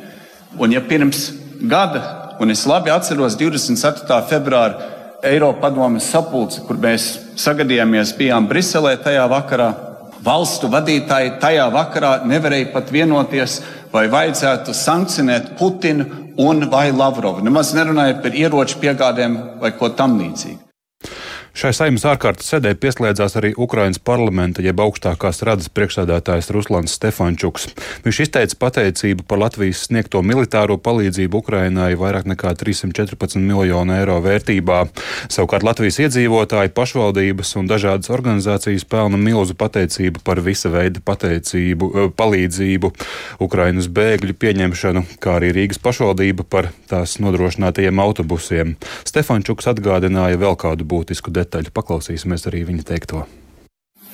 Un 0.58 0.72
ja 0.72 0.80
pirms 0.80 1.28
gada, 1.60 2.25
un 2.40 2.50
es 2.50 2.66
labi 2.68 2.92
atceros 2.92 3.36
24. 3.38 4.20
februāra 4.30 4.92
Eiropa 5.26 5.66
padomes 5.66 6.06
sapulci, 6.12 6.60
kur 6.66 6.78
mēs 6.78 7.08
sagadījāmies, 7.40 8.12
bijām 8.18 8.46
Briselē 8.50 8.94
tajā 9.02 9.24
vakarā, 9.32 9.70
valstu 10.26 10.68
vadītāji 10.70 11.36
tajā 11.42 11.66
vakarā 11.72 12.12
nevarēja 12.28 12.70
pat 12.74 12.92
vienoties, 12.92 13.60
vai 13.92 14.06
vajadzētu 14.12 14.74
sankcionēt 14.76 15.54
Putinu 15.58 16.06
un 16.42 16.68
vai 16.70 16.90
Lavrovu. 16.92 17.44
Nemaz 17.44 17.72
nerunājot 17.76 18.22
par 18.22 18.36
ieroču 18.36 18.80
piegādēm 18.82 19.38
vai 19.62 19.72
ko 19.78 19.90
tam 19.96 20.18
līdzīgu. 20.20 20.60
Šai 21.56 21.70
saimnes 21.72 22.02
ārkārtas 22.04 22.50
sēdē 22.52 22.74
pieslēdzās 22.76 23.38
arī 23.40 23.54
Ukrainas 23.56 23.96
parlamenta 24.04 24.60
jeb 24.60 24.76
augstākās 24.84 25.38
radas 25.48 25.70
priekšsēdētājs 25.72 26.50
Ruslans 26.52 26.92
Stefančuks. 26.98 27.70
Viņš 28.04 28.18
izteica 28.26 28.58
pateicību 28.60 29.24
par 29.24 29.40
Latvijas 29.40 29.86
sniegto 29.86 30.20
militāro 30.20 30.76
palīdzību 30.76 31.40
Ukrainai 31.40 31.94
vairāk 31.96 32.28
nekā 32.28 32.52
314 32.60 33.40
miljonu 33.40 33.94
eiro 33.96 34.18
vērtībā. 34.26 34.82
Savukārt 35.32 35.64
Latvijas 35.64 35.96
iedzīvotāji, 36.04 36.74
pašvaldības 36.76 37.54
un 37.56 37.72
dažādas 37.72 38.12
organizācijas 38.12 38.84
pelna 38.84 39.16
milzu 39.16 39.56
pateicību 39.56 40.26
par 40.28 40.42
visa 40.44 40.68
veida 40.68 41.00
pateicību, 41.00 41.88
eh, 41.88 42.12
palīdzību, 42.20 42.92
Ukrainas 43.48 43.88
bēgļu 43.88 44.36
pieņemšanu, 44.44 45.06
kā 45.24 45.40
arī 45.40 45.54
Rīgas 45.56 45.80
pašvaldība 45.80 46.44
par 46.44 46.68
tās 46.92 47.16
nodrošinātajiem 47.16 47.96
autobusiem. 48.04 48.76
Stefančuks 49.08 49.72
atgādināja 49.72 50.36
vēl 50.36 50.60
kādu 50.60 50.84
būtisku 50.84 51.32
detaļu 51.32 51.45
detaļu. 51.46 51.74
Paklausīsimies 51.74 52.50
arī 52.50 52.66
viņa 52.68 52.90
teikto. 52.92 53.24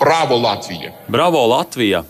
Bravo 0.03 0.37
Latvija! 0.37 0.93
Bravo 1.09 1.47
Latvija! 1.47 2.05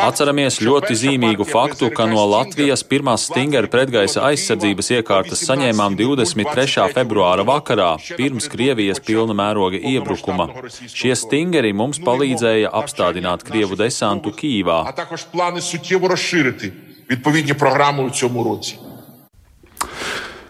Atceramies 0.00 0.56
ļoti 0.64 0.94
zīmīgu 0.96 1.44
faktu, 1.46 1.90
ka 1.94 2.06
no 2.08 2.22
Latvijas 2.30 2.82
pirmās 2.86 3.26
stingera 3.28 3.68
pretgaisa 3.70 4.22
aizsardzības 4.30 4.90
iekārtas 4.96 5.42
saņēmām 5.44 5.98
23. 5.98 6.86
februāra 6.96 7.44
vakarā, 7.46 7.90
pirms 8.16 8.48
Krievijas 8.50 9.02
pilna 9.04 9.36
mēroga 9.38 9.82
iebrukuma. 9.92 10.48
Šie 10.88 11.14
stingeri 11.18 11.74
mums 11.76 12.00
palīdzēja 12.02 12.72
apstādināt 12.80 13.44
Krievu 13.46 13.76
desantu 13.78 14.32
Kīvā. 14.32 14.82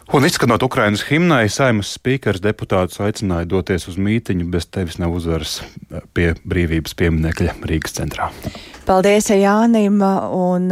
Un 0.08 0.24
izskanot 0.24 0.62
Ukrainas 0.64 1.02
himnai, 1.04 1.50
saimnes 1.52 1.90
spīkers 1.98 2.40
deputātus 2.40 2.96
aicināja 3.04 3.44
doties 3.50 3.84
uz 3.90 3.98
mītiņu 4.00 4.46
bez 4.48 4.64
tevis 4.72 4.96
nav 4.96 5.12
uzvaras 5.18 5.58
pie 6.16 6.30
brīvības 6.48 6.96
pieminekļa 6.96 7.58
Rīgas 7.68 7.98
centrā. 8.00 8.30
Paldies 8.88 9.26
Jānim 9.28 9.98
un 10.00 10.70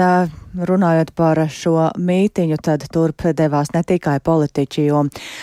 runājot 0.56 1.10
par 1.12 1.36
šo 1.52 1.90
mītiņu, 2.00 2.56
tad 2.64 2.86
turp 2.88 3.26
devās 3.36 3.74
ne 3.74 3.82
tikai 3.84 4.14
politiķi, 4.24 4.84
jo 4.86 5.02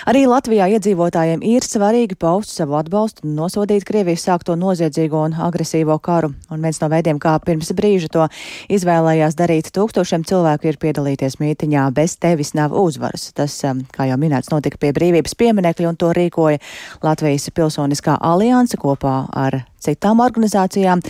arī 0.09 0.23
Latvijā 0.25 0.65
iedzīvotājiem 0.73 1.43
ir 1.45 1.67
svarīgi 1.67 2.17
paust 2.17 2.55
savu 2.57 2.79
atbalstu 2.79 3.27
un 3.27 3.35
nosodīt 3.37 3.85
Krievijas 3.85 4.25
sākto 4.25 4.57
noziedzīgo 4.57 5.21
un 5.27 5.37
agresīvo 5.37 5.99
karu. 6.01 6.31
Un 6.49 6.65
viens 6.65 6.81
no 6.81 6.89
veidiem, 6.89 7.21
kā 7.21 7.35
pirms 7.45 7.69
brīža 7.77 8.09
to 8.17 8.25
izvēlējās 8.73 9.37
darīt 9.37 9.69
tūkstošiem 9.77 10.25
cilvēku, 10.25 10.71
ir 10.73 10.81
piedalīties 10.81 11.37
mītiņā 11.45 11.85
bez 11.93 12.17
tevis 12.17 12.55
nav 12.57 12.73
uzvaras. 12.73 13.29
Tas, 13.37 13.61
um, 13.69 13.85
kā 13.93 14.09
jau 14.09 14.17
minēts, 14.17 14.49
notika 14.49 14.81
pie 14.81 14.95
brīvības 14.97 15.37
pieminekļa 15.37 15.93
un 15.93 16.01
to 16.01 16.09
rīkoja 16.17 16.57
Latvijas 17.05 17.51
Pilsoniskā 17.53 18.17
alianse 18.17 18.81
kopā 18.81 19.17
ar 19.29 19.61
citām 19.77 20.25
organizācijām. 20.25 21.05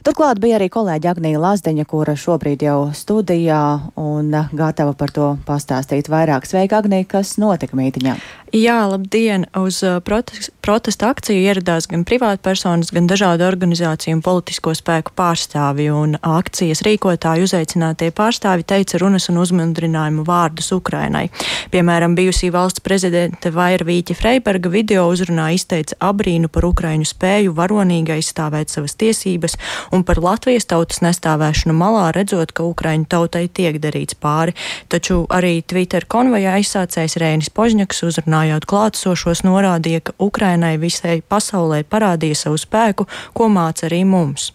Turklāt 0.00 0.38
bija 0.40 0.56
arī 0.56 0.70
kolēģi 0.72 1.08
Agnija 1.10 1.40
Lazdeņa, 1.42 1.84
kura 1.84 2.14
šobrīd 2.16 2.62
jau 2.64 2.78
studijā 2.96 3.60
un 4.00 4.32
gatava 4.56 4.94
par 4.96 5.12
to 5.12 5.26
pastāstīt 5.44 6.08
vairāk. 6.08 6.46
Sveika, 6.48 6.78
Agnija, 6.80 7.04
kas 7.18 7.34
notika 7.42 7.76
mītiņā? 7.76 8.14
Jā, 8.50 8.82
labdien! 8.90 9.44
Uz 9.54 9.76
uh, 9.86 10.00
protest, 10.02 10.50
protesta 10.58 11.12
akciju 11.14 11.38
ieradās 11.38 11.86
gan 11.86 12.02
privātpersonas, 12.02 12.88
gan 12.90 13.06
dažādu 13.06 13.44
organizāciju 13.46 14.16
un 14.16 14.22
politisko 14.26 14.72
spēku 14.74 15.12
pārstāvi, 15.14 15.86
un 15.94 16.16
akcijas 16.18 16.82
rīkotāji 16.82 17.46
uzaicinātie 17.46 18.08
pārstāvi 18.10 18.66
teica 18.66 18.98
runas 18.98 19.28
un 19.30 19.38
uzmundrinājumu 19.38 20.24
vārdus 20.26 20.72
Ukrainai. 20.74 21.28
Piemēram, 21.70 22.16
bijusī 22.18 22.50
valsts 22.50 22.82
prezidente 22.82 23.52
Vaira 23.54 23.86
Vīķa 23.86 24.16
Freiberga 24.18 24.72
video 24.74 25.06
uzrunā 25.12 25.52
izteica 25.54 26.00
abrīnu 26.10 26.50
par 26.50 26.66
Ukraiņu 26.72 27.06
spēju 27.06 27.54
varonīgi 27.54 28.16
aizstāvēt 28.16 28.74
savas 28.74 28.98
tiesības 28.98 29.54
un 29.94 30.02
par 30.02 30.18
Latvijas 30.18 30.66
tautas 30.66 31.04
nestāvēšanu 31.06 31.76
malā, 31.78 32.08
redzot, 32.18 32.50
ka 32.50 32.66
Ukraiņu 32.66 33.06
tautai 33.14 33.46
tiek 33.46 33.78
darīts 33.78 34.18
pāri. 34.18 34.58
Taču 34.90 35.22
arī 35.30 35.60
Twitter 35.62 36.10
konvoja 36.10 36.58
aizsācējs 36.58 37.18
Rēnis 37.22 37.54
Požņaks 37.54 38.02
uzrunājot 38.40 38.64
klātesošos 38.66 39.42
norādīja, 39.44 40.00
ka 40.00 40.12
Ukrainai 40.18 40.78
visai 40.80 41.20
pasaulē 41.20 41.84
parādīja 41.84 42.46
savu 42.46 42.56
spēku, 42.56 43.06
ko 43.34 43.48
māca 43.48 43.86
arī 43.88 44.04
mums. 44.04 44.52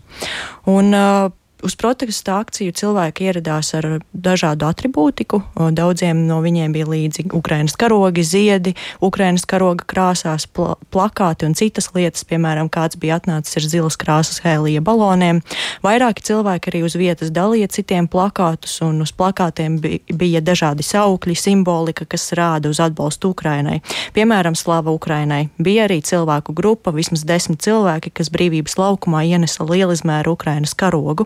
Un, 0.66 0.94
uh, 0.94 1.32
Uz 1.66 1.74
protesta 1.74 2.36
akciju 2.38 2.76
cilvēki 2.78 3.26
ieradās 3.26 3.72
ar 3.74 3.86
dažādu 4.14 4.68
atribūtiku. 4.68 5.40
Daudziem 5.74 6.20
no 6.28 6.38
viņiem 6.44 6.76
bija 6.76 6.86
līdzi 6.86 7.24
Ukraiņas 7.34 7.74
karogi, 7.82 8.22
ziedi, 8.22 8.76
Ukraiņas 9.02 9.48
karoga 9.50 9.88
krāsās, 9.90 10.46
pla 10.46 10.76
plakāti 10.94 11.48
un 11.48 11.56
citas 11.58 11.90
lietas. 11.96 12.22
Piemēram, 12.30 12.70
kāds 12.70 13.00
bija 13.02 13.18
atnācis 13.18 13.58
ar 13.58 13.66
zilas 13.66 13.98
krāsas 13.98 14.44
hēlija 14.46 14.84
baloniem. 14.86 15.40
Vairāki 15.82 16.22
cilvēki 16.30 16.70
arī 16.70 16.84
uz 16.86 16.98
vietas 17.02 17.34
dalīja 17.34 17.72
citiem 17.74 18.06
plakātus, 18.14 18.78
un 18.86 19.02
uz 19.02 19.10
plakātiem 19.18 19.80
bija 19.82 20.44
dažādi 20.46 20.86
saukļi, 20.86 21.34
simbolika, 21.34 22.06
kas 22.06 22.30
rāda 22.38 22.70
uz 22.70 22.84
atbalstu 22.84 23.34
Ukrainai. 23.34 23.80
Piemēram, 24.14 24.54
Slava 24.54 24.94
Ukrainai. 24.94 25.48
Bija 25.58 25.90
arī 25.90 25.98
cilvēku 26.06 26.54
grupa, 26.54 26.94
vismaz 26.94 27.26
desmit 27.26 27.66
cilvēki, 27.66 28.14
kas 28.22 28.30
brīvības 28.30 28.78
laukumā 28.78 29.26
ienesa 29.26 29.66
lielizmēru 29.66 30.38
Ukrainas 30.38 30.78
karogu. 30.78 31.26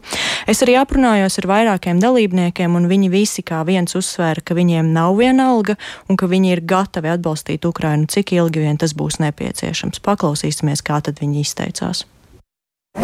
Es 0.49 0.63
arī 0.65 0.77
aprunājos 0.79 1.39
ar 1.41 1.49
vairākiem 1.49 2.01
dalībniekiem, 2.01 2.75
un 2.75 2.89
viņi 2.91 3.09
visi 3.13 3.45
kā 3.45 3.63
viens 3.67 3.95
uzsvēra, 3.97 4.43
ka 4.45 4.57
viņiem 4.57 4.93
nav 4.95 5.17
viena 5.19 5.49
alga 5.53 5.77
un 6.09 6.19
ka 6.19 6.29
viņi 6.29 6.55
ir 6.55 6.65
gatavi 6.67 7.11
atbalstīt 7.15 7.67
Ukrainu, 7.69 8.09
cik 8.09 8.35
ilgi 8.37 8.65
vien 8.65 8.79
tas 8.79 8.95
būs 8.97 9.21
nepieciešams. 9.23 10.03
Paklausīsimies, 10.05 10.85
kā 10.85 11.01
tad 11.05 11.21
viņi 11.23 11.45
izteicās. 11.45 12.05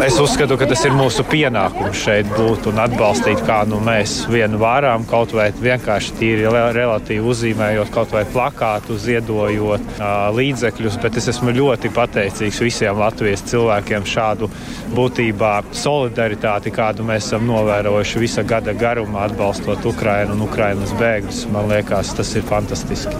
Es 0.04 0.18
uzskatu, 0.20 0.58
ka 0.60 0.66
tas 0.68 0.82
ir 0.84 0.92
mūsu 0.92 1.24
pienākums 1.24 1.96
šeit 2.04 2.28
būt 2.36 2.66
un 2.68 2.76
atbalstīt, 2.82 3.40
kā 3.48 3.62
nu 3.64 3.78
mēs 3.80 4.26
vienu 4.28 4.58
varam, 4.60 5.06
kaut 5.08 5.32
vai 5.32 5.46
vienkārši 5.56 6.12
tīri 6.18 6.50
relatīvi 6.76 7.24
uzzīmējot, 7.24 7.88
kaut 7.94 8.12
vai 8.12 8.26
plakātu, 8.28 8.98
ziedojot 9.00 9.96
līdzekļus. 10.36 10.98
Bet 11.00 11.16
es 11.16 11.30
esmu 11.32 11.54
ļoti 11.56 11.90
pateicīgs 11.96 12.60
visiem 12.60 13.00
Latvijas 13.00 13.46
cilvēkiem 13.48 14.04
šādu 14.12 14.50
būtībā 14.92 15.54
solidaritāti, 15.72 16.74
kādu 16.76 17.06
mēs 17.08 17.30
esam 17.30 17.48
novērojuši 17.48 18.20
visa 18.20 18.44
gada 18.44 18.76
garumā, 18.76 19.24
atbalstot 19.30 19.88
Ukrainu 19.88 20.36
un 20.36 20.44
Ukrainas 20.44 20.92
bēgļus. 21.00 21.46
Man 21.56 21.72
liekas, 21.72 22.12
tas 22.20 22.36
ir 22.36 22.44
fantastiski. 22.44 23.16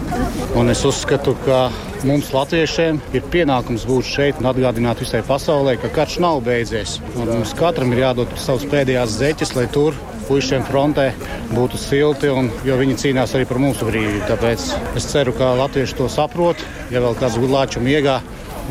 Un 0.53 0.69
es 0.69 0.85
uzskatu, 0.85 1.33
ka 1.41 1.67
mums, 2.05 2.29
Latviešiem, 2.35 2.99
ir 3.17 3.25
pienākums 3.33 3.87
būt 3.87 4.05
šeit 4.05 4.41
un 4.41 4.49
atgādināt 4.51 5.01
visai 5.01 5.23
pasaulē, 5.25 5.77
ka 5.81 5.89
karš 5.93 6.19
nav 6.23 6.43
beidzies. 6.45 6.97
Un 7.15 7.31
mums 7.31 7.55
katram 7.57 7.93
ir 7.95 8.03
jādod 8.03 8.33
savas 8.41 8.67
pēdējās 8.69 9.17
zeķes, 9.17 9.55
lai 9.57 9.65
tur 9.73 9.97
puišiem 10.27 10.65
frontē 10.67 11.07
būtu 11.53 11.79
silti, 11.79 12.29
un, 12.29 12.51
jo 12.67 12.75
viņi 12.79 12.97
cīnās 13.03 13.35
arī 13.37 13.47
par 13.47 13.61
mūsu 13.63 13.87
brīvību. 13.87 14.25
Tāpēc 14.27 14.67
es 14.99 15.07
ceru, 15.09 15.33
ka 15.37 15.53
latvieši 15.61 15.97
to 16.01 16.09
saprot. 16.11 16.61
Ja 16.91 17.01
vēl 17.05 17.15
kāds 17.19 17.39
gudlāču 17.39 17.83
miegā 17.83 18.19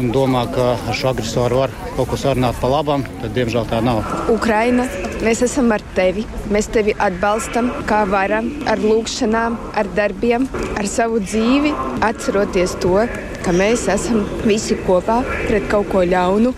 un 0.01 0.13
domā, 0.13 0.45
ka 0.53 0.75
ar 0.77 0.97
šo 0.97 1.15
agresoru 1.15 1.63
var 1.63 1.75
kaut 1.97 2.11
ko 2.13 2.21
sarunāt 2.21 2.59
pa 2.61 2.69
labam, 2.69 3.05
tad 3.23 3.33
diemžēl 3.37 3.69
tā 3.71 3.81
nav. 3.85 4.05
Ukraina, 4.33 4.85
mēs 5.25 5.43
esam 5.47 5.73
ar 5.75 5.83
tevi. 5.97 6.27
Mēs 6.53 6.69
tevi 6.75 6.95
atbalstam, 7.09 7.71
kā 7.89 8.03
varam, 8.11 8.51
ar 8.69 8.83
lūgšanām, 8.83 9.59
ar 9.79 9.91
darbiem, 9.97 10.47
ar 10.77 10.89
savu 10.91 11.23
dzīvi, 11.25 11.73
atceroties 12.07 12.77
to, 12.85 13.03
ka 13.45 13.57
mēs 13.57 13.89
esam 13.93 14.25
visi 14.45 14.79
kopā 14.87 15.23
pret 15.47 15.69
kaut 15.73 15.93
ko 15.93 16.05
ļaunu, 16.07 16.55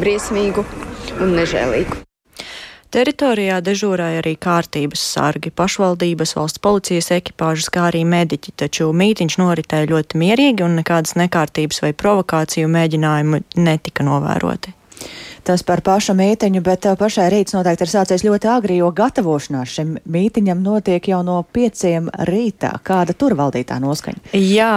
briesmīgu 0.00 0.66
un 1.22 1.34
nežēlīgu. 1.38 2.04
Teritorijā 2.88 3.58
dežūrāja 3.60 4.22
arī 4.22 4.30
kārtības 4.40 5.02
sargi, 5.10 5.50
pašvaldības, 5.52 6.30
valsts 6.38 6.62
policijas 6.64 7.10
ekipāžas, 7.18 7.68
kā 7.74 7.90
arī 7.90 8.00
mediķi, 8.08 8.54
taču 8.62 8.88
mītiņš 8.96 9.36
noritēja 9.42 9.90
ļoti 9.90 10.20
mierīgi 10.22 10.64
un 10.64 10.78
nekādas 10.80 11.12
nekārtības 11.20 11.82
vai 11.84 11.92
provokāciju 11.92 12.70
mēģinājumu 12.72 13.42
netika 13.60 14.08
novēroti. 14.08 14.72
Tas 15.48 15.62
par 15.64 15.80
pašu 15.80 16.12
mītiņu, 16.12 16.60
bet 16.60 16.84
pašai 17.00 17.30
rīts 17.32 17.54
noteikti 17.56 17.86
ir 17.86 17.88
sācies 17.88 18.20
ļoti 18.20 18.50
agri, 18.52 18.74
jo 18.82 18.90
gatavošanās 18.92 19.70
šim 19.78 19.94
mītiņam 20.04 20.58
notiek 20.60 21.06
jau 21.08 21.22
no 21.24 21.38
pieciem 21.56 22.10
rītā. 22.28 22.74
Kāda 22.84 23.14
tur 23.16 23.32
valdītā 23.38 23.78
noskaņa? 23.80 24.34
Jā, 24.36 24.72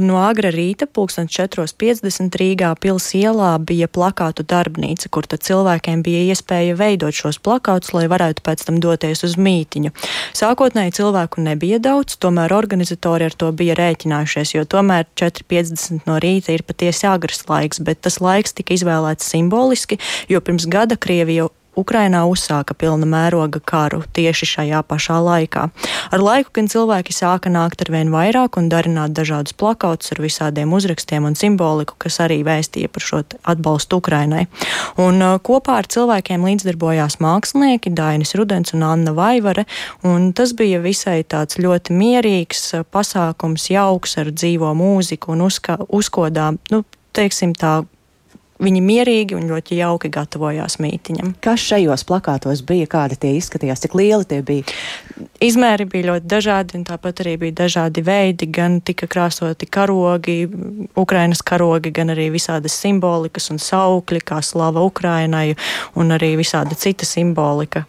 no 0.00 0.22
agra 0.24 0.48
rīta, 0.54 0.88
pulksten 0.88 1.28
4.50 1.28 2.38
Rīgā 2.40 2.70
pils 2.80 3.10
ielā 3.18 3.50
bija 3.60 3.84
plakātu 3.84 4.46
darbnīca, 4.48 5.10
kur 5.12 5.28
tad 5.28 5.44
cilvēkiem 5.44 6.00
bija 6.06 6.22
iespēja 6.32 6.78
veidot 6.80 7.12
šos 7.12 7.36
plakātus, 7.44 7.92
lai 7.92 8.06
varētu 8.08 8.46
pēc 8.48 8.64
tam 8.64 8.80
doties 8.80 9.26
uz 9.28 9.36
mītiņu. 9.36 9.92
Sākotnēji 10.40 10.96
cilvēku 11.02 11.44
nebija 11.44 11.82
daudz, 11.84 12.16
tomēr 12.16 12.56
organizatori 12.56 13.28
ar 13.28 13.36
to 13.36 13.52
bija 13.52 13.76
rēķinājušies, 13.76 14.54
jo 14.56 14.64
tomēr 14.64 15.04
4.50 15.20 16.08
no 16.08 16.16
rīta 16.16 16.56
ir 16.56 16.64
patiesi 16.64 17.04
agrs 17.12 17.44
laiks, 17.52 17.84
bet 17.84 18.00
tas 18.08 18.22
laiks 18.24 18.56
tika 18.56 18.78
izvēlēts 18.80 19.28
simboliski, 19.36 20.00
jo 20.28 20.40
pirms 20.40 20.66
gada 20.70 20.96
Krievija 20.96 21.48
Ukrainā 21.78 22.22
uzsāka 22.30 22.74
pilna 22.78 23.06
mēroga 23.08 23.60
karu 23.66 24.02
tieši 24.14 24.46
šajā 24.46 24.80
pašā 24.86 25.18
laikā. 25.24 25.66
Ar 26.14 26.22
laiku 26.22 26.52
gan 26.54 26.68
cilvēki 26.70 27.14
sāka 27.14 27.50
nākt 27.50 27.82
ar 27.82 27.90
vien 27.94 28.12
vairāk 28.14 28.58
un 28.60 28.68
darināt 28.70 29.14
dažādus 29.16 29.56
plakautus 29.58 30.14
ar 30.14 30.22
visādiem 30.22 30.72
uzrakstiem 30.76 31.26
un 31.26 31.36
simboliku, 31.38 31.96
kas 31.98 32.20
arī 32.22 32.40
vēstīja 32.46 32.90
par 32.94 33.06
šo 33.06 33.22
atbalstu 33.42 33.98
Ukrainai. 34.02 34.46
Un 35.02 35.22
uh, 35.22 35.36
kopā 35.42 35.80
ar 35.82 35.90
cilvēkiem 35.90 36.46
līdzdarbojās 36.46 37.18
mākslinieki 37.24 37.94
Dainis 37.94 38.36
Rudens 38.38 38.74
un 38.76 38.86
Anna 38.86 39.14
Vaivare, 39.16 39.66
un 40.06 40.30
tas 40.36 40.54
bija 40.54 40.82
visai 40.84 41.22
tāds 41.26 41.58
ļoti 41.58 41.96
mierīgs 41.96 42.68
uh, 42.78 42.86
pasākums, 42.86 43.66
jauks 43.72 44.18
ar 44.22 44.30
dzīvo 44.30 44.70
mūziku 44.78 45.34
un 45.34 45.46
uzka, 45.48 45.80
uzkodām, 45.88 46.62
nu, 46.70 46.84
teiksim 47.14 47.54
tā, 47.58 47.80
Viņi 48.64 48.80
mierīgi 48.84 49.36
un 49.36 49.46
ļoti 49.50 49.78
jauki 49.78 50.10
gatavojās 50.12 50.78
mītiņam. 50.82 51.34
Kas 51.44 51.62
šajos 51.68 52.06
plakātos 52.08 52.64
bija, 52.66 52.88
kādi 52.90 53.18
tie 53.20 53.34
izskatījās, 53.38 53.84
cik 53.84 53.96
lieli 53.98 54.28
tie 54.30 54.40
bija? 54.46 54.66
Izmēri 55.44 55.86
bija 55.90 56.08
ļoti 56.12 56.30
dažādi, 56.30 56.78
un 56.78 56.86
tāpat 56.88 57.24
arī 57.24 57.36
bija 57.44 57.58
dažādi 57.64 58.04
veidi. 58.06 58.48
Gan 58.54 58.80
tika 58.84 59.08
krāsoti 59.10 59.68
karogi, 59.70 60.38
Ukrainas 60.96 61.44
karogi, 61.44 61.92
gan 61.94 62.14
arī 62.14 62.30
visādas 62.34 62.76
simbolikas 62.80 63.50
un 63.52 63.60
saukļi, 63.62 64.24
kā 64.24 64.40
slava 64.42 64.84
Ukrainai, 64.86 65.54
un 66.00 66.14
arī 66.16 66.34
visāda 66.40 66.78
cita 66.78 67.06
simbolika, 67.08 67.84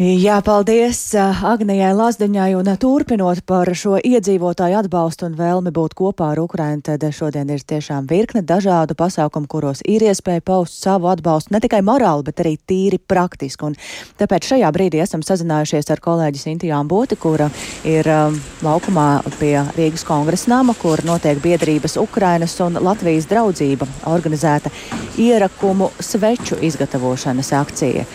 Jā, 0.00 0.38
paldies 0.40 0.96
Agnijai 1.12 1.90
Lazdiņai 1.92 2.54
un 2.56 2.68
turpinot 2.80 3.42
par 3.44 3.68
šo 3.76 3.98
iedzīvotāju 4.00 4.78
atbalstu 4.78 5.26
un 5.28 5.34
vēlmi 5.36 5.68
būt 5.68 5.92
kopā 5.98 6.30
ar 6.32 6.40
Ukrainu, 6.40 6.80
tad 6.80 7.04
šodien 7.12 7.50
ir 7.52 7.60
tiešām 7.60 8.08
virkne 8.08 8.40
dažādu 8.40 8.96
pasākumu, 8.96 9.44
kuros 9.52 9.82
ir 9.84 10.00
iespēja 10.08 10.40
paust 10.48 10.78
savu 10.80 11.10
atbalstu 11.12 11.52
ne 11.52 11.60
tikai 11.60 11.82
morāli, 11.84 12.24
bet 12.24 12.40
arī 12.40 12.54
tīri 12.56 12.96
praktiski. 12.96 13.68
Un 13.68 13.76
tāpēc 14.16 14.48
šajā 14.54 14.70
brīdī 14.72 15.02
esam 15.04 15.20
sazinājušies 15.20 15.92
ar 15.92 16.00
kolēģi 16.00 16.40
Sintiju 16.40 16.72
Amboti, 16.78 17.20
kura 17.20 17.50
ir 17.84 18.08
um, 18.08 18.40
laukumā 18.64 19.20
pie 19.36 19.58
Rīgas 19.76 20.06
kongresa 20.08 20.54
nama, 20.54 20.72
kur 20.72 21.04
notiek 21.04 21.36
biedrības 21.44 21.98
Ukrainas 22.00 22.56
un 22.64 22.80
Latvijas 22.80 23.28
draudzība 23.28 23.90
organizēta 24.08 24.72
ierakumu 25.20 25.92
sveču 26.00 26.56
izgatavošanas 26.64 27.52
akcija. 27.60 28.08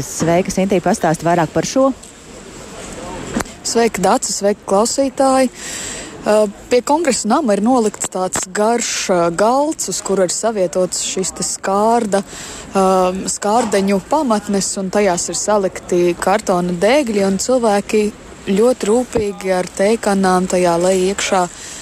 Sveika, 0.00 0.48
Sintī, 0.54 0.78
pastāst 1.24 1.28
vairāk 1.28 1.52
par 1.52 1.64
šo? 1.64 1.92
Sveiki, 3.64 4.02
Dārcis, 4.02 4.40
sveiki, 4.40 4.60
klausītāji! 4.66 5.50
Uh, 6.24 6.48
pie 6.70 6.80
kongresa 6.80 7.28
nama 7.28 7.52
ir 7.52 7.60
nolikts 7.60 8.08
tāds 8.08 8.46
garš 8.48 9.10
uh, 9.10 9.28
galds, 9.28 9.90
uz 9.90 10.00
kura 10.00 10.24
ir 10.24 10.32
savietots 10.32 11.02
šis 11.04 11.34
skārda, 11.44 12.22
uh, 12.72 13.12
skārdeņu 13.28 14.00
pamatnes, 14.08 14.70
un 14.80 14.88
tajās 14.88 15.28
ir 15.28 15.36
salikti 15.36 16.14
kartona 16.16 16.72
dēgļi, 16.72 17.26
un 17.28 17.36
cilvēki 17.36 18.02
ļoti 18.48 18.88
rūpīgi 18.88 19.52
ar 19.52 19.68
teikanām 19.68 20.48
tajā 20.48 20.78
lai 20.80 20.96
iekšā 21.10 21.44
uh, 21.44 21.73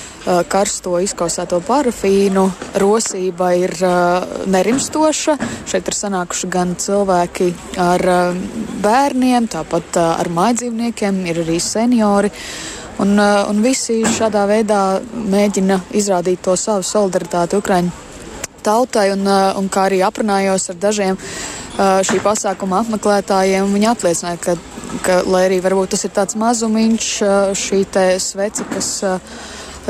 karsto 0.48 0.98
izkausēto 1.02 1.60
parafīnu. 1.66 2.44
Rosība 2.82 3.52
ir 3.58 3.74
uh, 3.82 4.44
nerimstoša. 4.50 5.36
Šeit 5.70 5.88
ir 5.88 5.98
sanākuši 5.98 6.50
gan 6.52 6.76
cilvēki 6.78 7.48
ar 7.82 8.06
uh, 8.12 8.44
bērniem, 8.84 9.48
tāpat 9.50 9.98
ar 10.02 10.30
mājdzīvniekiem, 10.32 11.24
ir 11.30 11.42
arī 11.44 11.58
seniori. 11.62 12.30
Un, 13.02 13.16
un 13.18 13.62
visi 13.64 14.02
šādā 14.04 14.44
veidā 14.46 15.00
mēģina 15.32 15.80
izrādīt 15.96 16.42
to 16.44 16.54
savu 16.60 16.84
solidaritāti 16.86 17.58
Ukraiņu 17.58 18.10
tautai, 18.62 19.08
un, 19.16 19.26
un 19.26 19.70
kā 19.72 19.88
arī 19.88 20.02
aprunājos 20.06 20.70
ar 20.70 20.78
dažiem 20.78 21.18
šī 22.06 22.20
pasākuma 22.22 22.82
apmeklētājiem, 22.82 23.72
viņi 23.74 23.88
apliecināja, 23.90 24.38
ka, 24.44 24.54
ka, 25.02 25.18
lai 25.26 25.46
arī 25.48 25.58
varbūt 25.64 25.94
tas 25.94 26.04
ir 26.06 26.12
tāds 26.14 26.36
mazumiņš, 26.38 27.08
šī 27.58 27.80
svece, 28.20 28.66
kas 28.70 28.90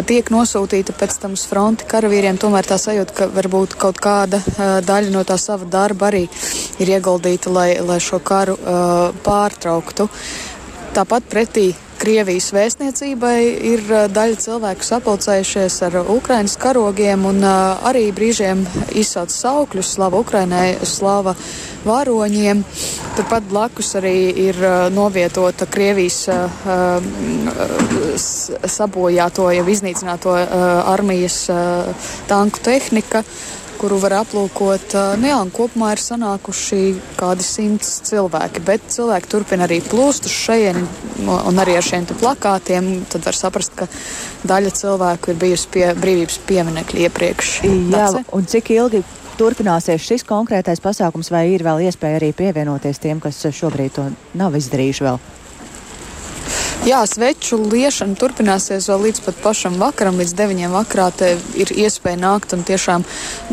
tiek 0.00 0.30
nosūtīta 0.32 0.94
pēc 0.96 1.18
tam 1.20 1.36
uz 1.36 1.44
fronti 1.48 1.84
karavīriem, 1.88 2.38
tomēr 2.40 2.66
tā 2.68 2.78
sajūta, 2.80 3.16
ka 3.16 3.28
varbūt 3.34 3.76
kaut 3.80 4.00
kāda 4.02 4.40
daļa 4.86 5.12
no 5.12 5.24
tā 5.28 5.36
sava 5.40 5.68
darba 5.68 6.08
arī 6.08 6.24
ir 6.80 6.94
ieguldīta, 6.96 7.52
lai, 7.52 7.68
lai 7.84 8.00
šo 8.00 8.22
karu 8.24 8.56
pārtrauktu. 9.24 10.08
Tāpat 10.96 11.28
pretī 11.28 11.70
Krievijas 12.02 12.48
vēstniecībai 12.50 13.36
ir 13.62 13.82
daļa 14.10 14.38
cilvēku 14.42 14.82
sapulcējušies 14.82 15.76
ar 15.86 16.00
Ukrainas 16.10 16.56
karogiem 16.58 17.28
un 17.30 17.38
arī 17.46 18.08
brīžiem 18.10 18.64
izsauc 18.98 19.30
saukļus 19.30 19.92
slava 19.94 20.18
Ukrainai, 20.18 20.80
slava 20.82 21.36
varoņiem. 21.86 22.64
Turpat 23.14 23.46
blakus 23.46 23.92
arī 24.00 24.16
ir 24.48 24.58
novietota 24.90 25.70
Krievijas 25.70 26.24
sabojāto, 28.74 29.46
jau 29.54 29.66
iznīcināto 29.76 30.34
armijas 30.96 31.44
tanku 32.26 32.66
tehnika 32.66 33.22
kuru 33.82 33.98
var 33.98 34.14
aplūkot. 34.20 34.94
Nu 35.18 35.26
jā, 35.26 35.38
kopumā 35.54 35.92
ir 35.96 36.02
sanākuši 36.02 36.82
kādi 37.18 37.46
simts 37.46 37.96
cilvēki, 38.06 38.62
bet 38.66 38.84
cilvēki 38.94 39.30
turpina 39.32 39.66
arī 39.66 39.80
plūst 39.82 40.28
uz 40.30 40.36
šejieni 40.36 40.84
un 41.26 41.58
arī 41.62 41.74
ar 41.80 41.86
šiem 41.86 42.06
plakātiem. 42.12 42.92
Tad 43.10 43.26
var 43.26 43.38
saprast, 43.38 43.74
ka 43.74 43.88
daļa 44.46 44.70
cilvēku 44.78 45.34
ir 45.34 45.42
bijusi 45.42 45.72
pie 45.74 45.88
brīvības 45.98 46.38
pieminekļa 46.46 47.04
iepriekš. 47.08 47.52
Jā, 47.66 47.74
Dace? 47.96 48.24
un 48.38 48.46
cik 48.54 48.70
ilgi 48.76 49.02
turpināsies 49.40 50.06
šis 50.06 50.26
konkrētais 50.28 50.82
pasākums, 50.84 51.32
vai 51.34 51.48
ir 51.56 51.66
vēl 51.66 51.88
iespēja 51.88 52.20
arī 52.20 52.30
pievienoties 52.38 53.02
tiem, 53.02 53.22
kas 53.22 53.42
šobrīd 53.50 53.96
to 53.98 54.10
nav 54.38 54.54
izdarījuši 54.58 55.08
vēl? 55.08 55.22
Jā, 56.82 57.04
sveču 57.06 57.60
liešana 57.62 58.16
turpināsies 58.18 58.88
vēl 58.90 59.04
līdz 59.06 59.20
pat 59.22 59.36
pašam 59.44 59.76
vakaram, 59.78 60.16
līdz 60.18 60.32
9. 60.34 60.64
vakarā. 60.72 61.04
Te 61.14 61.28
ir 61.54 61.70
iespēja 61.70 62.18
nākt 62.18 62.56
un 62.56 62.64
tiešām 62.66 63.04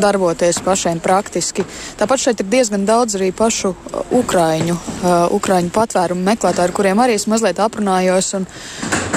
darboties 0.01 0.57
pašiem 0.65 0.97
praktiski. 0.97 1.61
Tāpat 2.01 2.23
šeit 2.23 2.41
ir 2.41 2.49
diezgan 2.49 2.89
daudz 2.89 3.19
arī 3.19 3.29
pašu 3.29 3.75
uh, 3.75 3.99
ukraiņu, 4.17 4.79
uh, 5.05 5.69
patvērumu 5.77 6.25
meklētāju, 6.25 6.71
ar 6.71 6.73
kuriem 6.73 7.05
arī 7.05 7.19
es 7.21 7.29
mazliet 7.29 7.61
aprunājos. 7.61 8.33
Un, 8.39 8.49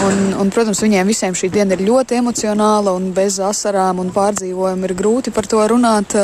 Un, 0.02 0.32
un, 0.34 0.48
protams, 0.50 0.80
viņiem 0.82 1.06
visiem 1.06 1.34
šī 1.36 1.46
diena 1.52 1.76
ir 1.76 1.84
ļoti 1.86 2.16
emocionāla 2.18 2.90
un 2.96 3.12
bez 3.14 3.36
asarām 3.38 4.00
un 4.02 4.08
pārdzīvojumiem 4.10 4.88
ir 4.88 4.94
grūti 4.98 5.30
par 5.34 5.46
to 5.46 5.60
runāt. 5.70 6.16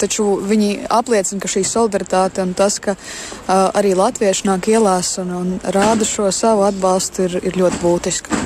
Taču 0.00 0.38
viņi 0.40 0.86
apliecina, 0.88 1.42
ka 1.42 1.50
šī 1.50 1.60
solidaritāte 1.68 2.40
un 2.46 2.54
tas, 2.56 2.78
ka 2.80 2.94
uh, 2.96 3.68
arī 3.76 3.92
latvieši 3.98 4.48
nāk 4.48 4.70
ielās 4.72 5.10
un, 5.20 5.34
un 5.36 5.52
rāda 5.74 6.08
šo 6.08 6.30
savu 6.32 6.64
atbalstu, 6.64 7.26
ir, 7.28 7.35
ir 7.42 7.58
ļoti 7.60 7.82
būtiski. 7.82 8.42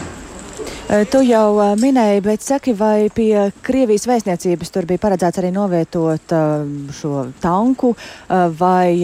Tu 1.11 1.21
jau 1.23 1.75
minēji, 1.79 2.23
bet 2.25 2.43
saki, 2.43 2.73
vai 2.75 3.07
pie 3.15 3.53
Krievijas 3.63 4.09
vēstniecības 4.11 4.75
tur 4.75 4.89
bija 4.91 5.03
paredzēts 5.05 5.39
arī 5.39 5.53
novietot 5.55 6.35
šo 6.99 7.29
tanku, 7.43 7.93
vai 8.59 8.99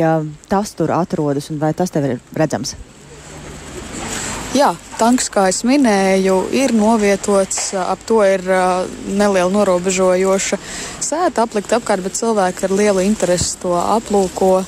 tas 0.50 0.74
tur 0.74 0.90
atrodas 0.98 1.46
un 1.54 1.62
vai 1.62 1.70
tas 1.78 1.94
tev 1.94 2.10
ir 2.10 2.18
redzams? 2.34 2.74
Jā, 4.56 4.70
tanks, 4.96 5.26
kā 5.28 5.50
jau 5.50 5.66
minēju, 5.68 6.34
ir 6.56 6.72
novietots. 6.72 7.74
Ap 7.76 8.00
to 8.08 8.22
ir 8.24 8.40
uh, 8.48 8.86
neliela 9.04 9.50
norobežojoša 9.52 10.56
sēta 11.04 11.44
aplikta 11.44 11.76
apkārt, 11.76 12.00
bet 12.06 12.16
cilvēki 12.16 12.64
ar 12.64 12.72
lielu 12.78 13.04
interesi 13.04 13.58
to 13.60 13.74
aplūko 13.76 14.62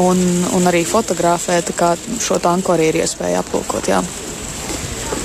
un, 0.00 0.20
un 0.56 0.70
arī 0.70 0.84
fotografē. 0.88 1.62
Tā 1.64 1.78
kā 1.78 1.94
šo 2.20 2.40
tanku 2.42 2.74
arī 2.74 2.92
ir 2.92 3.02
iespēja 3.04 3.42
aplūkot. 3.44 3.90
Jā. 3.92 4.04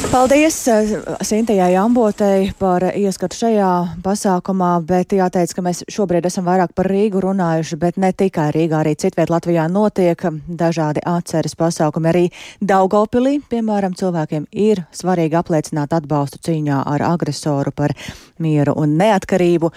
Paldies 0.10 0.56
eh, 0.72 0.92
Sintējai 1.28 1.76
Ambotei 1.78 2.48
par 2.58 2.82
ieskatu 2.88 3.36
šajā 3.36 3.72
pasākumā, 4.02 4.70
bet 4.88 5.14
jāteic, 5.14 5.52
ka 5.54 5.64
mēs 5.66 5.84
šobrīd 5.92 6.26
esam 6.26 6.48
vairāk 6.48 6.72
par 6.78 6.88
Rīgu 6.90 7.22
runājuši, 7.22 7.78
bet 7.82 8.00
ne 8.02 8.10
tikai 8.16 8.48
Rīgā, 8.56 8.80
arī 8.80 8.96
citviet 8.98 9.30
Latvijā 9.30 9.68
notiek 9.70 10.24
dažādi 10.48 11.04
atceres 11.06 11.54
pasākumi. 11.60 12.10
Arī 12.10 12.24
Daugopilī, 12.58 13.36
piemēram, 13.52 13.94
cilvēkiem 14.00 14.48
ir 14.56 14.86
svarīgi 14.96 15.38
apliecināt 15.38 15.94
atbalstu 16.00 16.42
cīņā 16.48 16.82
ar 16.90 17.06
agresoru 17.12 17.76
par 17.76 17.94
mieru 18.40 18.74
un 18.80 18.98
neatkarību. 19.00 19.72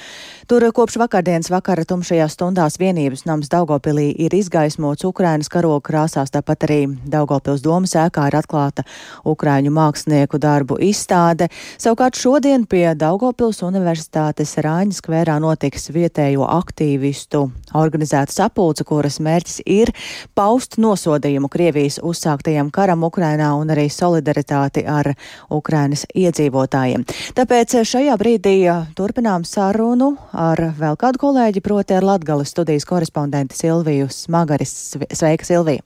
Tur 0.50 0.64
kopš 0.74 0.98
vakardienas 1.00 1.50
vakara 1.52 1.84
tumšajās 1.88 2.34
stundās 2.36 2.78
vienības 2.80 3.24
nams 3.28 3.50
Daugopilī 3.52 4.08
ir 4.24 4.34
izgaismots 4.34 5.06
Ukrainas 5.08 5.50
karoga 5.52 5.82
krāsās, 5.88 6.32
tāpat 6.34 6.66
arī 6.66 6.80
Daugopils 7.08 7.62
domas 7.64 7.94
ēkā 7.98 8.26
ir 8.30 8.36
atklāta 8.40 8.84
Ukraiņu 9.28 9.72
mākslinieku 9.74 10.40
darbu 10.42 10.78
izstāde. 10.82 11.48
Savukārt 11.80 12.18
šodien 12.20 12.66
pie 12.66 12.84
Daugopils 12.98 13.62
Universitātes 13.66 14.54
Rāņas 14.62 15.02
skvērā 15.02 15.38
notiks 15.42 15.90
vietējo 15.94 16.46
aktīvistu 16.46 17.46
organizēta 17.78 18.34
sapulce, 18.34 18.84
kuras 18.88 19.18
mērķis 19.22 19.62
ir 19.66 19.92
paust 20.34 20.78
nosodījumu 20.82 21.50
Krievijas 21.52 21.98
uzsāktajam 22.02 22.70
karam 22.74 23.06
Ukrainā 23.08 23.52
un 23.58 23.72
arī 23.74 23.88
solidaritāti 23.92 24.84
ar 24.88 25.12
Ukrainas 25.50 26.04
iedzīvotājiem. 26.14 27.06
Tāpēc 27.36 27.78
šajā 27.88 28.16
brīdī 28.20 28.51
turpinām 28.98 29.44
sarunu 29.48 30.12
ar 30.36 30.60
vēl 30.78 30.96
kādu 31.00 31.20
kolēģi, 31.22 31.62
proti 31.64 31.94
ar 31.96 32.04
Latgales 32.06 32.52
studijas 32.52 32.84
korespondenti 32.88 33.56
Silviju 33.56 34.08
Smagaris. 34.12 34.72
Sveika, 35.12 35.46
Silvija! 35.46 35.82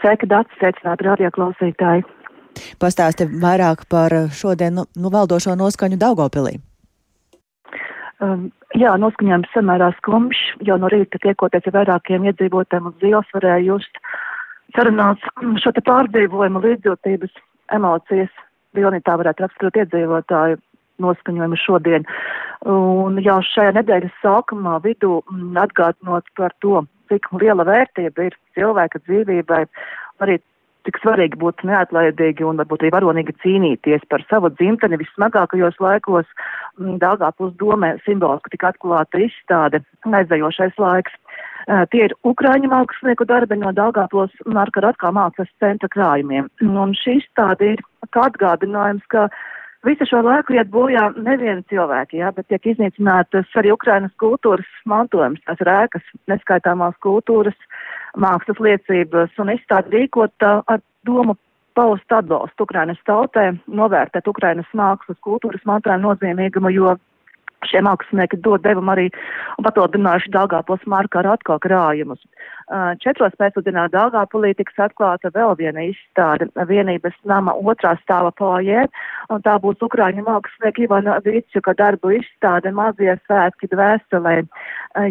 Sveika, 0.00 0.28
Dārts, 0.28 0.52
sveicināti 0.60 1.06
radioklausītāji! 1.06 2.04
Pastāsti 2.82 3.26
vairāk 3.42 3.86
par 3.90 4.12
šodien 4.30 4.76
nu, 4.78 4.84
nu 4.96 5.12
valdošo 5.14 5.54
noskaņu 5.58 5.98
Daugopilī. 6.02 6.58
Um, 8.22 8.50
jā, 8.78 8.92
noskaņojums 9.00 9.50
samērā 9.56 9.90
skumjš, 9.98 10.42
jo 10.68 10.76
no 10.78 10.90
rīta 10.92 11.18
tiekoties 11.24 11.66
ar 11.70 11.76
vairākiem 11.78 12.28
iedzīvotājiem 12.30 12.92
uz 12.92 13.08
ielas 13.08 13.32
varēja 13.34 13.64
just 13.72 14.04
sarunāts 14.76 15.32
šo 15.64 15.72
te 15.74 15.82
pārdzīvojumu 15.88 16.62
līdzjūtības 16.68 17.42
emocijas, 17.74 18.30
vilni 18.76 19.02
tā 19.02 19.18
varētu 19.18 19.46
raksturot 19.46 19.82
iedzīvotāju 19.82 20.62
noskaņojumu 21.02 21.58
šodien. 21.58 22.06
Un 22.70 23.20
jau 23.24 23.40
šajā 23.44 23.74
nedēļas 23.78 24.18
sākumā 24.22 24.78
vidū 24.84 25.18
mm, 25.20 25.54
atgādinot 25.66 26.28
par 26.38 26.54
to, 26.64 26.84
cik 27.12 27.28
liela 27.40 27.66
vērtība 27.68 28.30
ir 28.30 28.36
cilvēka 28.56 29.02
dzīvībai, 29.04 29.64
arī 30.24 30.38
cik 30.84 31.00
svarīgi 31.00 31.38
būt 31.40 31.64
neatlaidīgi 31.64 32.44
un 32.44 32.60
varbūt 32.60 32.84
arī 32.84 32.92
varonīgi 32.92 33.34
cīnīties 33.42 34.04
par 34.12 34.24
savu 34.30 34.50
dzimteni 34.52 35.00
vissmagākajos 35.00 35.80
laikos. 35.80 36.28
Mm, 36.78 36.98
Dāngāpils 37.02 37.56
domē 37.60 37.94
simboliski 38.06 38.54
tika 38.54 38.72
atklāta 38.72 39.20
izstāde 39.26 39.82
aizējošais 40.08 40.80
laiks. 40.80 41.20
Tie 41.64 42.02
ir 42.04 42.12
Ukrāņu 42.28 42.68
mākslinieku 42.68 43.24
darbi 43.28 43.56
no 43.56 43.70
Dāngāpils 43.72 44.32
Marka 44.52 44.82
Ratkā 44.84 45.08
mākslas 45.16 45.48
centra 45.62 45.88
krājumiem. 45.88 46.50
Un 46.60 46.92
šī 46.98 47.18
izstāde 47.22 47.74
ir 47.74 47.84
kā 48.12 48.26
atgādinājums, 48.28 49.04
ka 49.08 49.30
visu 49.84 50.06
šo 50.08 50.22
laiku 50.24 50.56
iet 50.56 50.70
bojā 50.72 51.08
nevieni 51.16 51.64
cilvēki, 51.70 52.20
jā, 52.22 52.30
bet 52.36 52.48
tiek 52.50 52.66
iznīcinātas 52.72 53.50
arī 53.60 53.72
Ukrainas 53.74 54.12
kultūras 54.22 54.68
mantojums, 54.88 55.42
tās 55.46 55.60
rēkas, 55.68 56.04
neskaitāmās 56.30 56.96
kultūras, 57.04 57.56
mākslas 58.16 58.60
liecības 58.66 59.40
un 59.42 59.52
izstādi 59.54 59.98
rīkot 59.98 60.46
ar 60.48 60.82
domu 61.06 61.36
paust 61.74 62.12
atbalstu 62.12 62.68
Ukrainas 62.68 63.00
tautai, 63.06 63.52
novērtēt 63.66 64.28
Ukrainas 64.30 64.68
mākslas 64.78 65.18
kultūras 65.26 65.64
mantojuma 65.66 66.02
nozīmīgumu, 66.08 66.70
jo 66.74 66.94
šie 67.68 67.82
mākslinieki 67.84 68.40
dod 68.44 68.62
devumu 68.64 68.92
arī 68.94 69.06
un 69.58 69.66
papildinājuši 69.66 70.32
Dāngāpils 70.34 70.84
markā 70.90 71.22
ar 71.22 71.30
atkal 71.34 71.60
krājumus. 71.62 72.22
Četros 73.02 73.34
pēcpusdienā 73.40 73.86
Dāngāpulī 73.92 74.54
tiks 74.56 74.78
atklāta 74.80 75.32
vēl 75.34 75.54
viena 75.60 75.84
izstāde 75.90 76.48
vienības 76.70 77.16
nama 77.28 77.52
otrā 77.52 77.94
stāva 78.02 78.32
pājē, 78.40 78.86
un 79.34 79.44
tā 79.44 79.58
būs 79.60 79.84
Ukrāņu 79.84 80.24
mākslinieka 80.26 80.86
Ivana 80.86 81.18
Vīčuka 81.26 81.76
darbu 81.76 82.16
izstāde 82.20 82.72
mazie 82.72 83.18
svētki 83.26 83.68
dvēselē. 83.74 84.36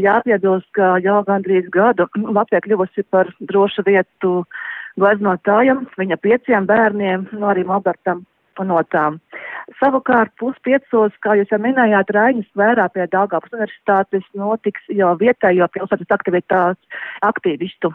Jāpiebilst, 0.07 0.69
ka 0.77 0.97
jau 1.03 1.21
gandrīz 1.27 1.69
gadu 1.73 2.09
Latvija 2.17 2.63
kļuvusi 2.65 3.05
par 3.13 3.29
drošu 3.39 3.85
vietu 3.85 4.43
gleznotājam, 4.99 5.87
viņa 5.97 6.21
pieciem 6.21 6.69
bērniem, 6.69 7.27
no 7.37 7.49
arī 7.53 7.65
Albertam 7.67 8.25
panotām. 8.57 9.19
Savukārt 9.79 10.33
puspiecos, 10.39 11.13
kā 11.23 11.37
jūs 11.39 11.51
jau 11.53 11.59
minējāt, 11.63 12.11
Raiņas 12.15 12.49
vērā 12.59 12.87
pie 12.93 13.05
Dāngāpas 13.11 13.53
universitātes 13.55 14.25
notiks 14.37 14.89
jau 14.91 15.13
vietējo 15.19 15.67
pilsētas 15.73 16.15
aktivitātes 16.17 17.03
aktīvistu, 17.25 17.93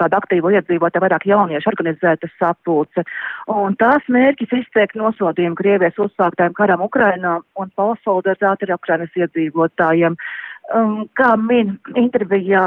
tādu 0.00 0.18
aktīvu 0.18 0.54
iedzīvotāju, 0.58 1.04
vairāk 1.06 1.28
jauniešu 1.30 1.70
organizēta 1.72 2.30
sapulce. 2.38 3.06
Un 3.50 3.78
tās 3.80 4.06
mērķis 4.08 4.56
izteikt 4.62 4.98
nosodījumu 4.98 5.60
Krievijas 5.60 6.00
uzsāktājiem 6.06 6.56
karam 6.58 6.82
Ukrainā 6.84 7.38
un 7.60 7.70
pasolidaritāti 7.78 8.68
ar 8.68 8.76
Ukrainas 8.78 9.14
iedzīvotājiem. 9.18 10.18
Um, 10.72 11.02
kā 11.12 11.34
min 11.36 11.74
intervijā 12.00 12.62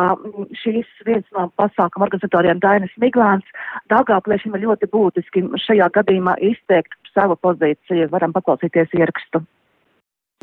šīs 0.60 0.86
viens 1.08 1.26
no 1.34 1.48
pasākuma 1.58 2.06
organizatoriem 2.06 2.60
Dainis 2.62 2.94
Miglāns, 3.02 3.48
Dāngāpliešiem 3.90 4.54
ir 4.54 4.68
ļoti 4.68 4.90
būtiski 4.94 5.42
šajā 5.64 5.88
gadījumā 5.96 6.36
izteikt 6.46 7.07
savu 7.14 7.38
pozīciju. 7.44 8.10
Varam 8.14 8.34
paklausīties 8.36 8.94
ierakstu. 8.98 9.44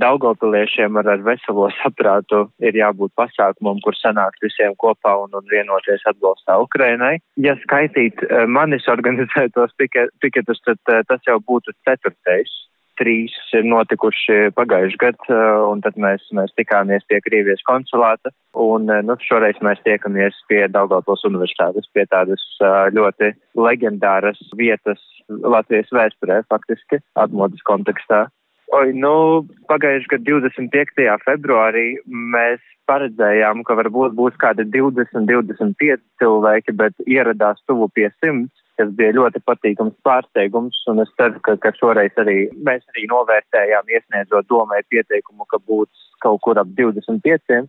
Daugopiliešiem 0.03 0.97
ar, 0.99 1.07
ar 1.13 1.21
veselo 1.23 1.69
saprātu 1.77 2.41
ir 2.59 2.75
jābūt 2.75 3.13
pasākumam, 3.15 3.79
kur 3.85 3.95
sanākt 3.95 4.43
visiem 4.43 4.75
kopā 4.83 5.13
un, 5.23 5.31
un 5.39 5.47
vienoties 5.53 6.03
atbalstā 6.11 6.59
Ukrainai. 6.65 7.21
Ja 7.39 7.55
skaitīt 7.63 8.25
uh, 8.27 8.43
manis 8.51 8.91
organizētos 8.91 9.77
piketus, 9.79 10.63
tad 10.67 10.81
uh, 10.91 11.05
tas 11.07 11.23
jau 11.31 11.39
būtu 11.47 11.77
ceturtais 11.87 12.51
trīs 12.99 13.35
ir 13.55 13.67
notikuši 13.67 14.55
pagājuši 14.57 14.99
gadu, 15.01 15.27
eh, 15.29 15.63
un 15.71 15.83
tad 15.85 15.99
mēs, 16.01 16.25
mēs 16.37 16.55
tikāmies 16.59 17.07
pie 17.11 17.21
Krievijas 17.25 17.63
konsulāta, 17.69 18.33
un 18.55 18.91
eh, 18.91 19.03
nu, 19.07 19.17
šoreiz 19.29 19.59
mēs 19.65 19.83
tiekamies 19.87 20.39
pie 20.51 20.65
Daugavpils 20.73 21.27
universitātes, 21.29 21.91
pie 21.95 22.07
tādas 22.11 22.43
eh, 22.61 22.77
ļoti 22.95 23.33
legendāras 23.59 24.41
vietas 24.59 25.03
Latvijas 25.29 25.93
vēsturē, 25.95 26.43
faktiski, 26.53 27.01
atmodas 27.21 27.63
kontekstā. 27.69 28.27
Oi, 28.75 28.91
nu, 28.97 29.45
pagājuši 29.71 30.11
gadu 30.17 30.41
25. 30.41 31.05
februārī 31.25 31.87
mēs 32.09 32.63
paredzējām, 32.89 33.63
ka 33.65 33.77
varbūt 33.79 34.17
būs 34.19 34.37
kādi 34.41 34.67
20, 34.73 35.29
25 35.31 36.03
cilvēki, 36.21 36.75
bet 36.81 37.07
ieradās 37.07 37.61
tuvu 37.69 37.89
pie 37.95 38.11
simts 38.19 38.65
kas 38.79 38.91
bija 38.99 39.15
ļoti 39.15 39.43
patīkams 39.47 39.95
pārsteigums, 40.07 40.81
es 41.03 41.13
ceru, 41.19 41.41
ka, 41.47 41.57
ka 41.63 41.73
šoreiz 41.79 42.17
arī 42.21 42.49
mēs 42.67 42.83
arī 42.93 43.07
novērtējām, 43.13 43.91
iesniedzot 43.97 44.49
domai 44.51 44.83
pieteikumu, 44.91 45.47
ka 45.51 45.61
būs 45.63 45.91
kaut 46.25 46.43
kur 46.47 46.59
ap 46.59 46.71
25, 46.79 47.69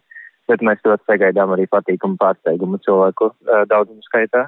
bet 0.50 0.66
mēs 0.66 0.82
ļoti 0.86 1.10
sagaidām 1.10 1.54
arī 1.56 1.68
patīkamu 1.70 2.18
pārsteigumu 2.22 2.82
cilvēku 2.86 3.30
uh, 3.32 3.64
daudzumu 3.70 4.06
skaitā. 4.08 4.48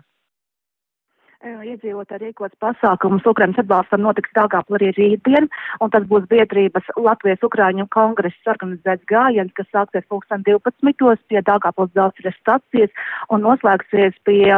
Iedzīvotāji 1.45 2.31
rīkots 2.31 2.57
pasākums 2.57 3.25
Ukrainas 3.29 3.59
atbalstam 3.61 4.01
notiks 4.01 4.31
arī 4.33 4.89
rītdien, 4.97 5.47
un 5.79 5.89
tas 5.93 6.03
būs 6.09 6.25
biedrības 6.31 6.89
Latvijas 6.97 7.45
Ukrāņu 7.45 7.85
kongress 7.93 8.49
organizēts 8.49 9.05
gājiens, 9.05 9.53
kas 9.53 9.69
sāksies 9.69 10.07
pulksten 10.09 10.41
12. 10.41 11.21
pie 11.29 11.41
Dāngāpils 11.45 11.93
dzelzceļa 11.93 12.33
stacijas 12.39 12.89
un 13.29 13.45
noslēgsies 13.45 14.17
pie 14.25 14.49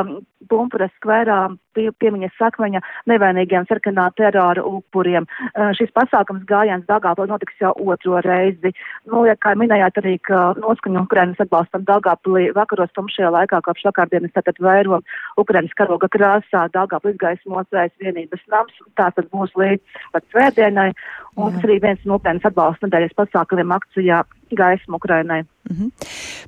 Pumpuras 0.47 0.91
skverā 0.95 1.49
pie, 1.75 1.89
piemiņas 1.99 2.35
sakmeņa 2.39 2.81
nevainīgiem 3.11 3.65
sarkanā 3.67 4.07
terora 4.17 4.63
upuriem. 4.65 5.27
Uh, 5.51 5.73
šis 5.77 5.91
pasākums 5.95 6.45
gājiens 6.49 6.87
Dāngāpilī 6.87 7.27
notiks 7.31 7.59
jau 7.59 7.73
otro 7.75 8.21
reizi. 8.23 8.71
Nu, 9.09 9.25
ja 9.27 9.35
kā 9.35 9.55
minējāt 9.59 9.99
arī, 10.01 10.15
ka 10.23 10.53
noskaņu 10.61 11.03
Ukrainas 11.03 11.43
atbalstam 11.43 11.85
Dāngāpilī 11.89 12.49
vakaros 12.55 12.93
tumšajā 12.95 13.33
laikā, 13.35 13.61
kopš 13.67 13.89
vakardienas 13.89 14.35
tātad 14.37 14.61
vairo 14.63 15.01
Ukrainas 15.41 15.75
karoga 15.75 16.07
krāsā 16.15 16.65
Dāngāpilī 16.75 17.17
izgaismotais 17.17 17.95
vienības 17.99 18.43
nams. 18.51 18.79
Tā 18.95 19.11
tad 19.15 19.29
būs 19.33 19.55
līdz 19.59 20.01
pat 20.15 20.27
svētdienai. 20.31 20.91
Un 21.39 21.55
tas 21.55 21.67
arī 21.67 21.79
viens 21.83 22.07
no 22.07 22.19
Ukrainas 22.19 22.47
atbalsta 22.47 22.87
nedēļas 22.87 23.17
pasākumiem 23.19 23.75
akcijā 23.75 24.23
gaismu 24.55 24.95
Ukrainai. 24.95 25.41
Mm 25.41 25.75
-hmm. 25.75 25.91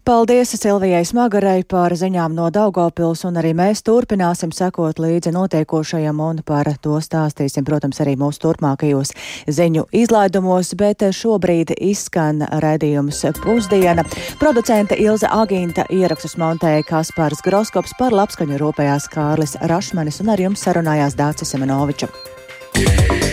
Paldies 0.06 0.52
Silvijai 0.52 1.06
Smagarai 1.06 1.64
par 1.70 1.92
ziņām 1.92 2.34
no 2.34 2.50
Daugopils, 2.50 3.26
un 3.26 3.36
arī 3.36 3.54
mēs 3.54 3.84
turpināsim 3.90 4.52
sekot 4.52 5.00
līdzi 5.00 5.32
notiekošajam 5.32 6.20
un 6.20 6.40
par 6.46 6.66
to 6.82 7.00
stāstīsim, 7.00 7.64
protams, 7.64 8.02
arī 8.02 8.16
mūsu 8.18 8.40
turpmākajos 8.40 9.12
ziņu 9.48 9.84
izlaidumos, 9.92 10.76
bet 10.76 10.98
šobrīd 11.02 11.72
izskan 11.78 12.42
redzījums 12.42 13.26
pusdiena. 13.44 14.04
Producente 14.40 14.96
Ilze 14.96 15.28
Agīnta 15.28 15.86
ierakstus 15.90 16.38
montēja 16.38 16.84
Kaspars 16.84 17.42
Groskops 17.42 17.94
par 18.00 18.12
labskaņu 18.12 18.58
rūpējās 18.58 19.10
Kārlis 19.10 19.58
Rašmanis 19.62 20.22
un 20.22 20.30
ar 20.30 20.40
jums 20.40 20.64
sarunājās 20.64 21.16
Dācis 21.16 21.50
Semenoviča. 21.52 22.08
Yeah. 22.76 23.31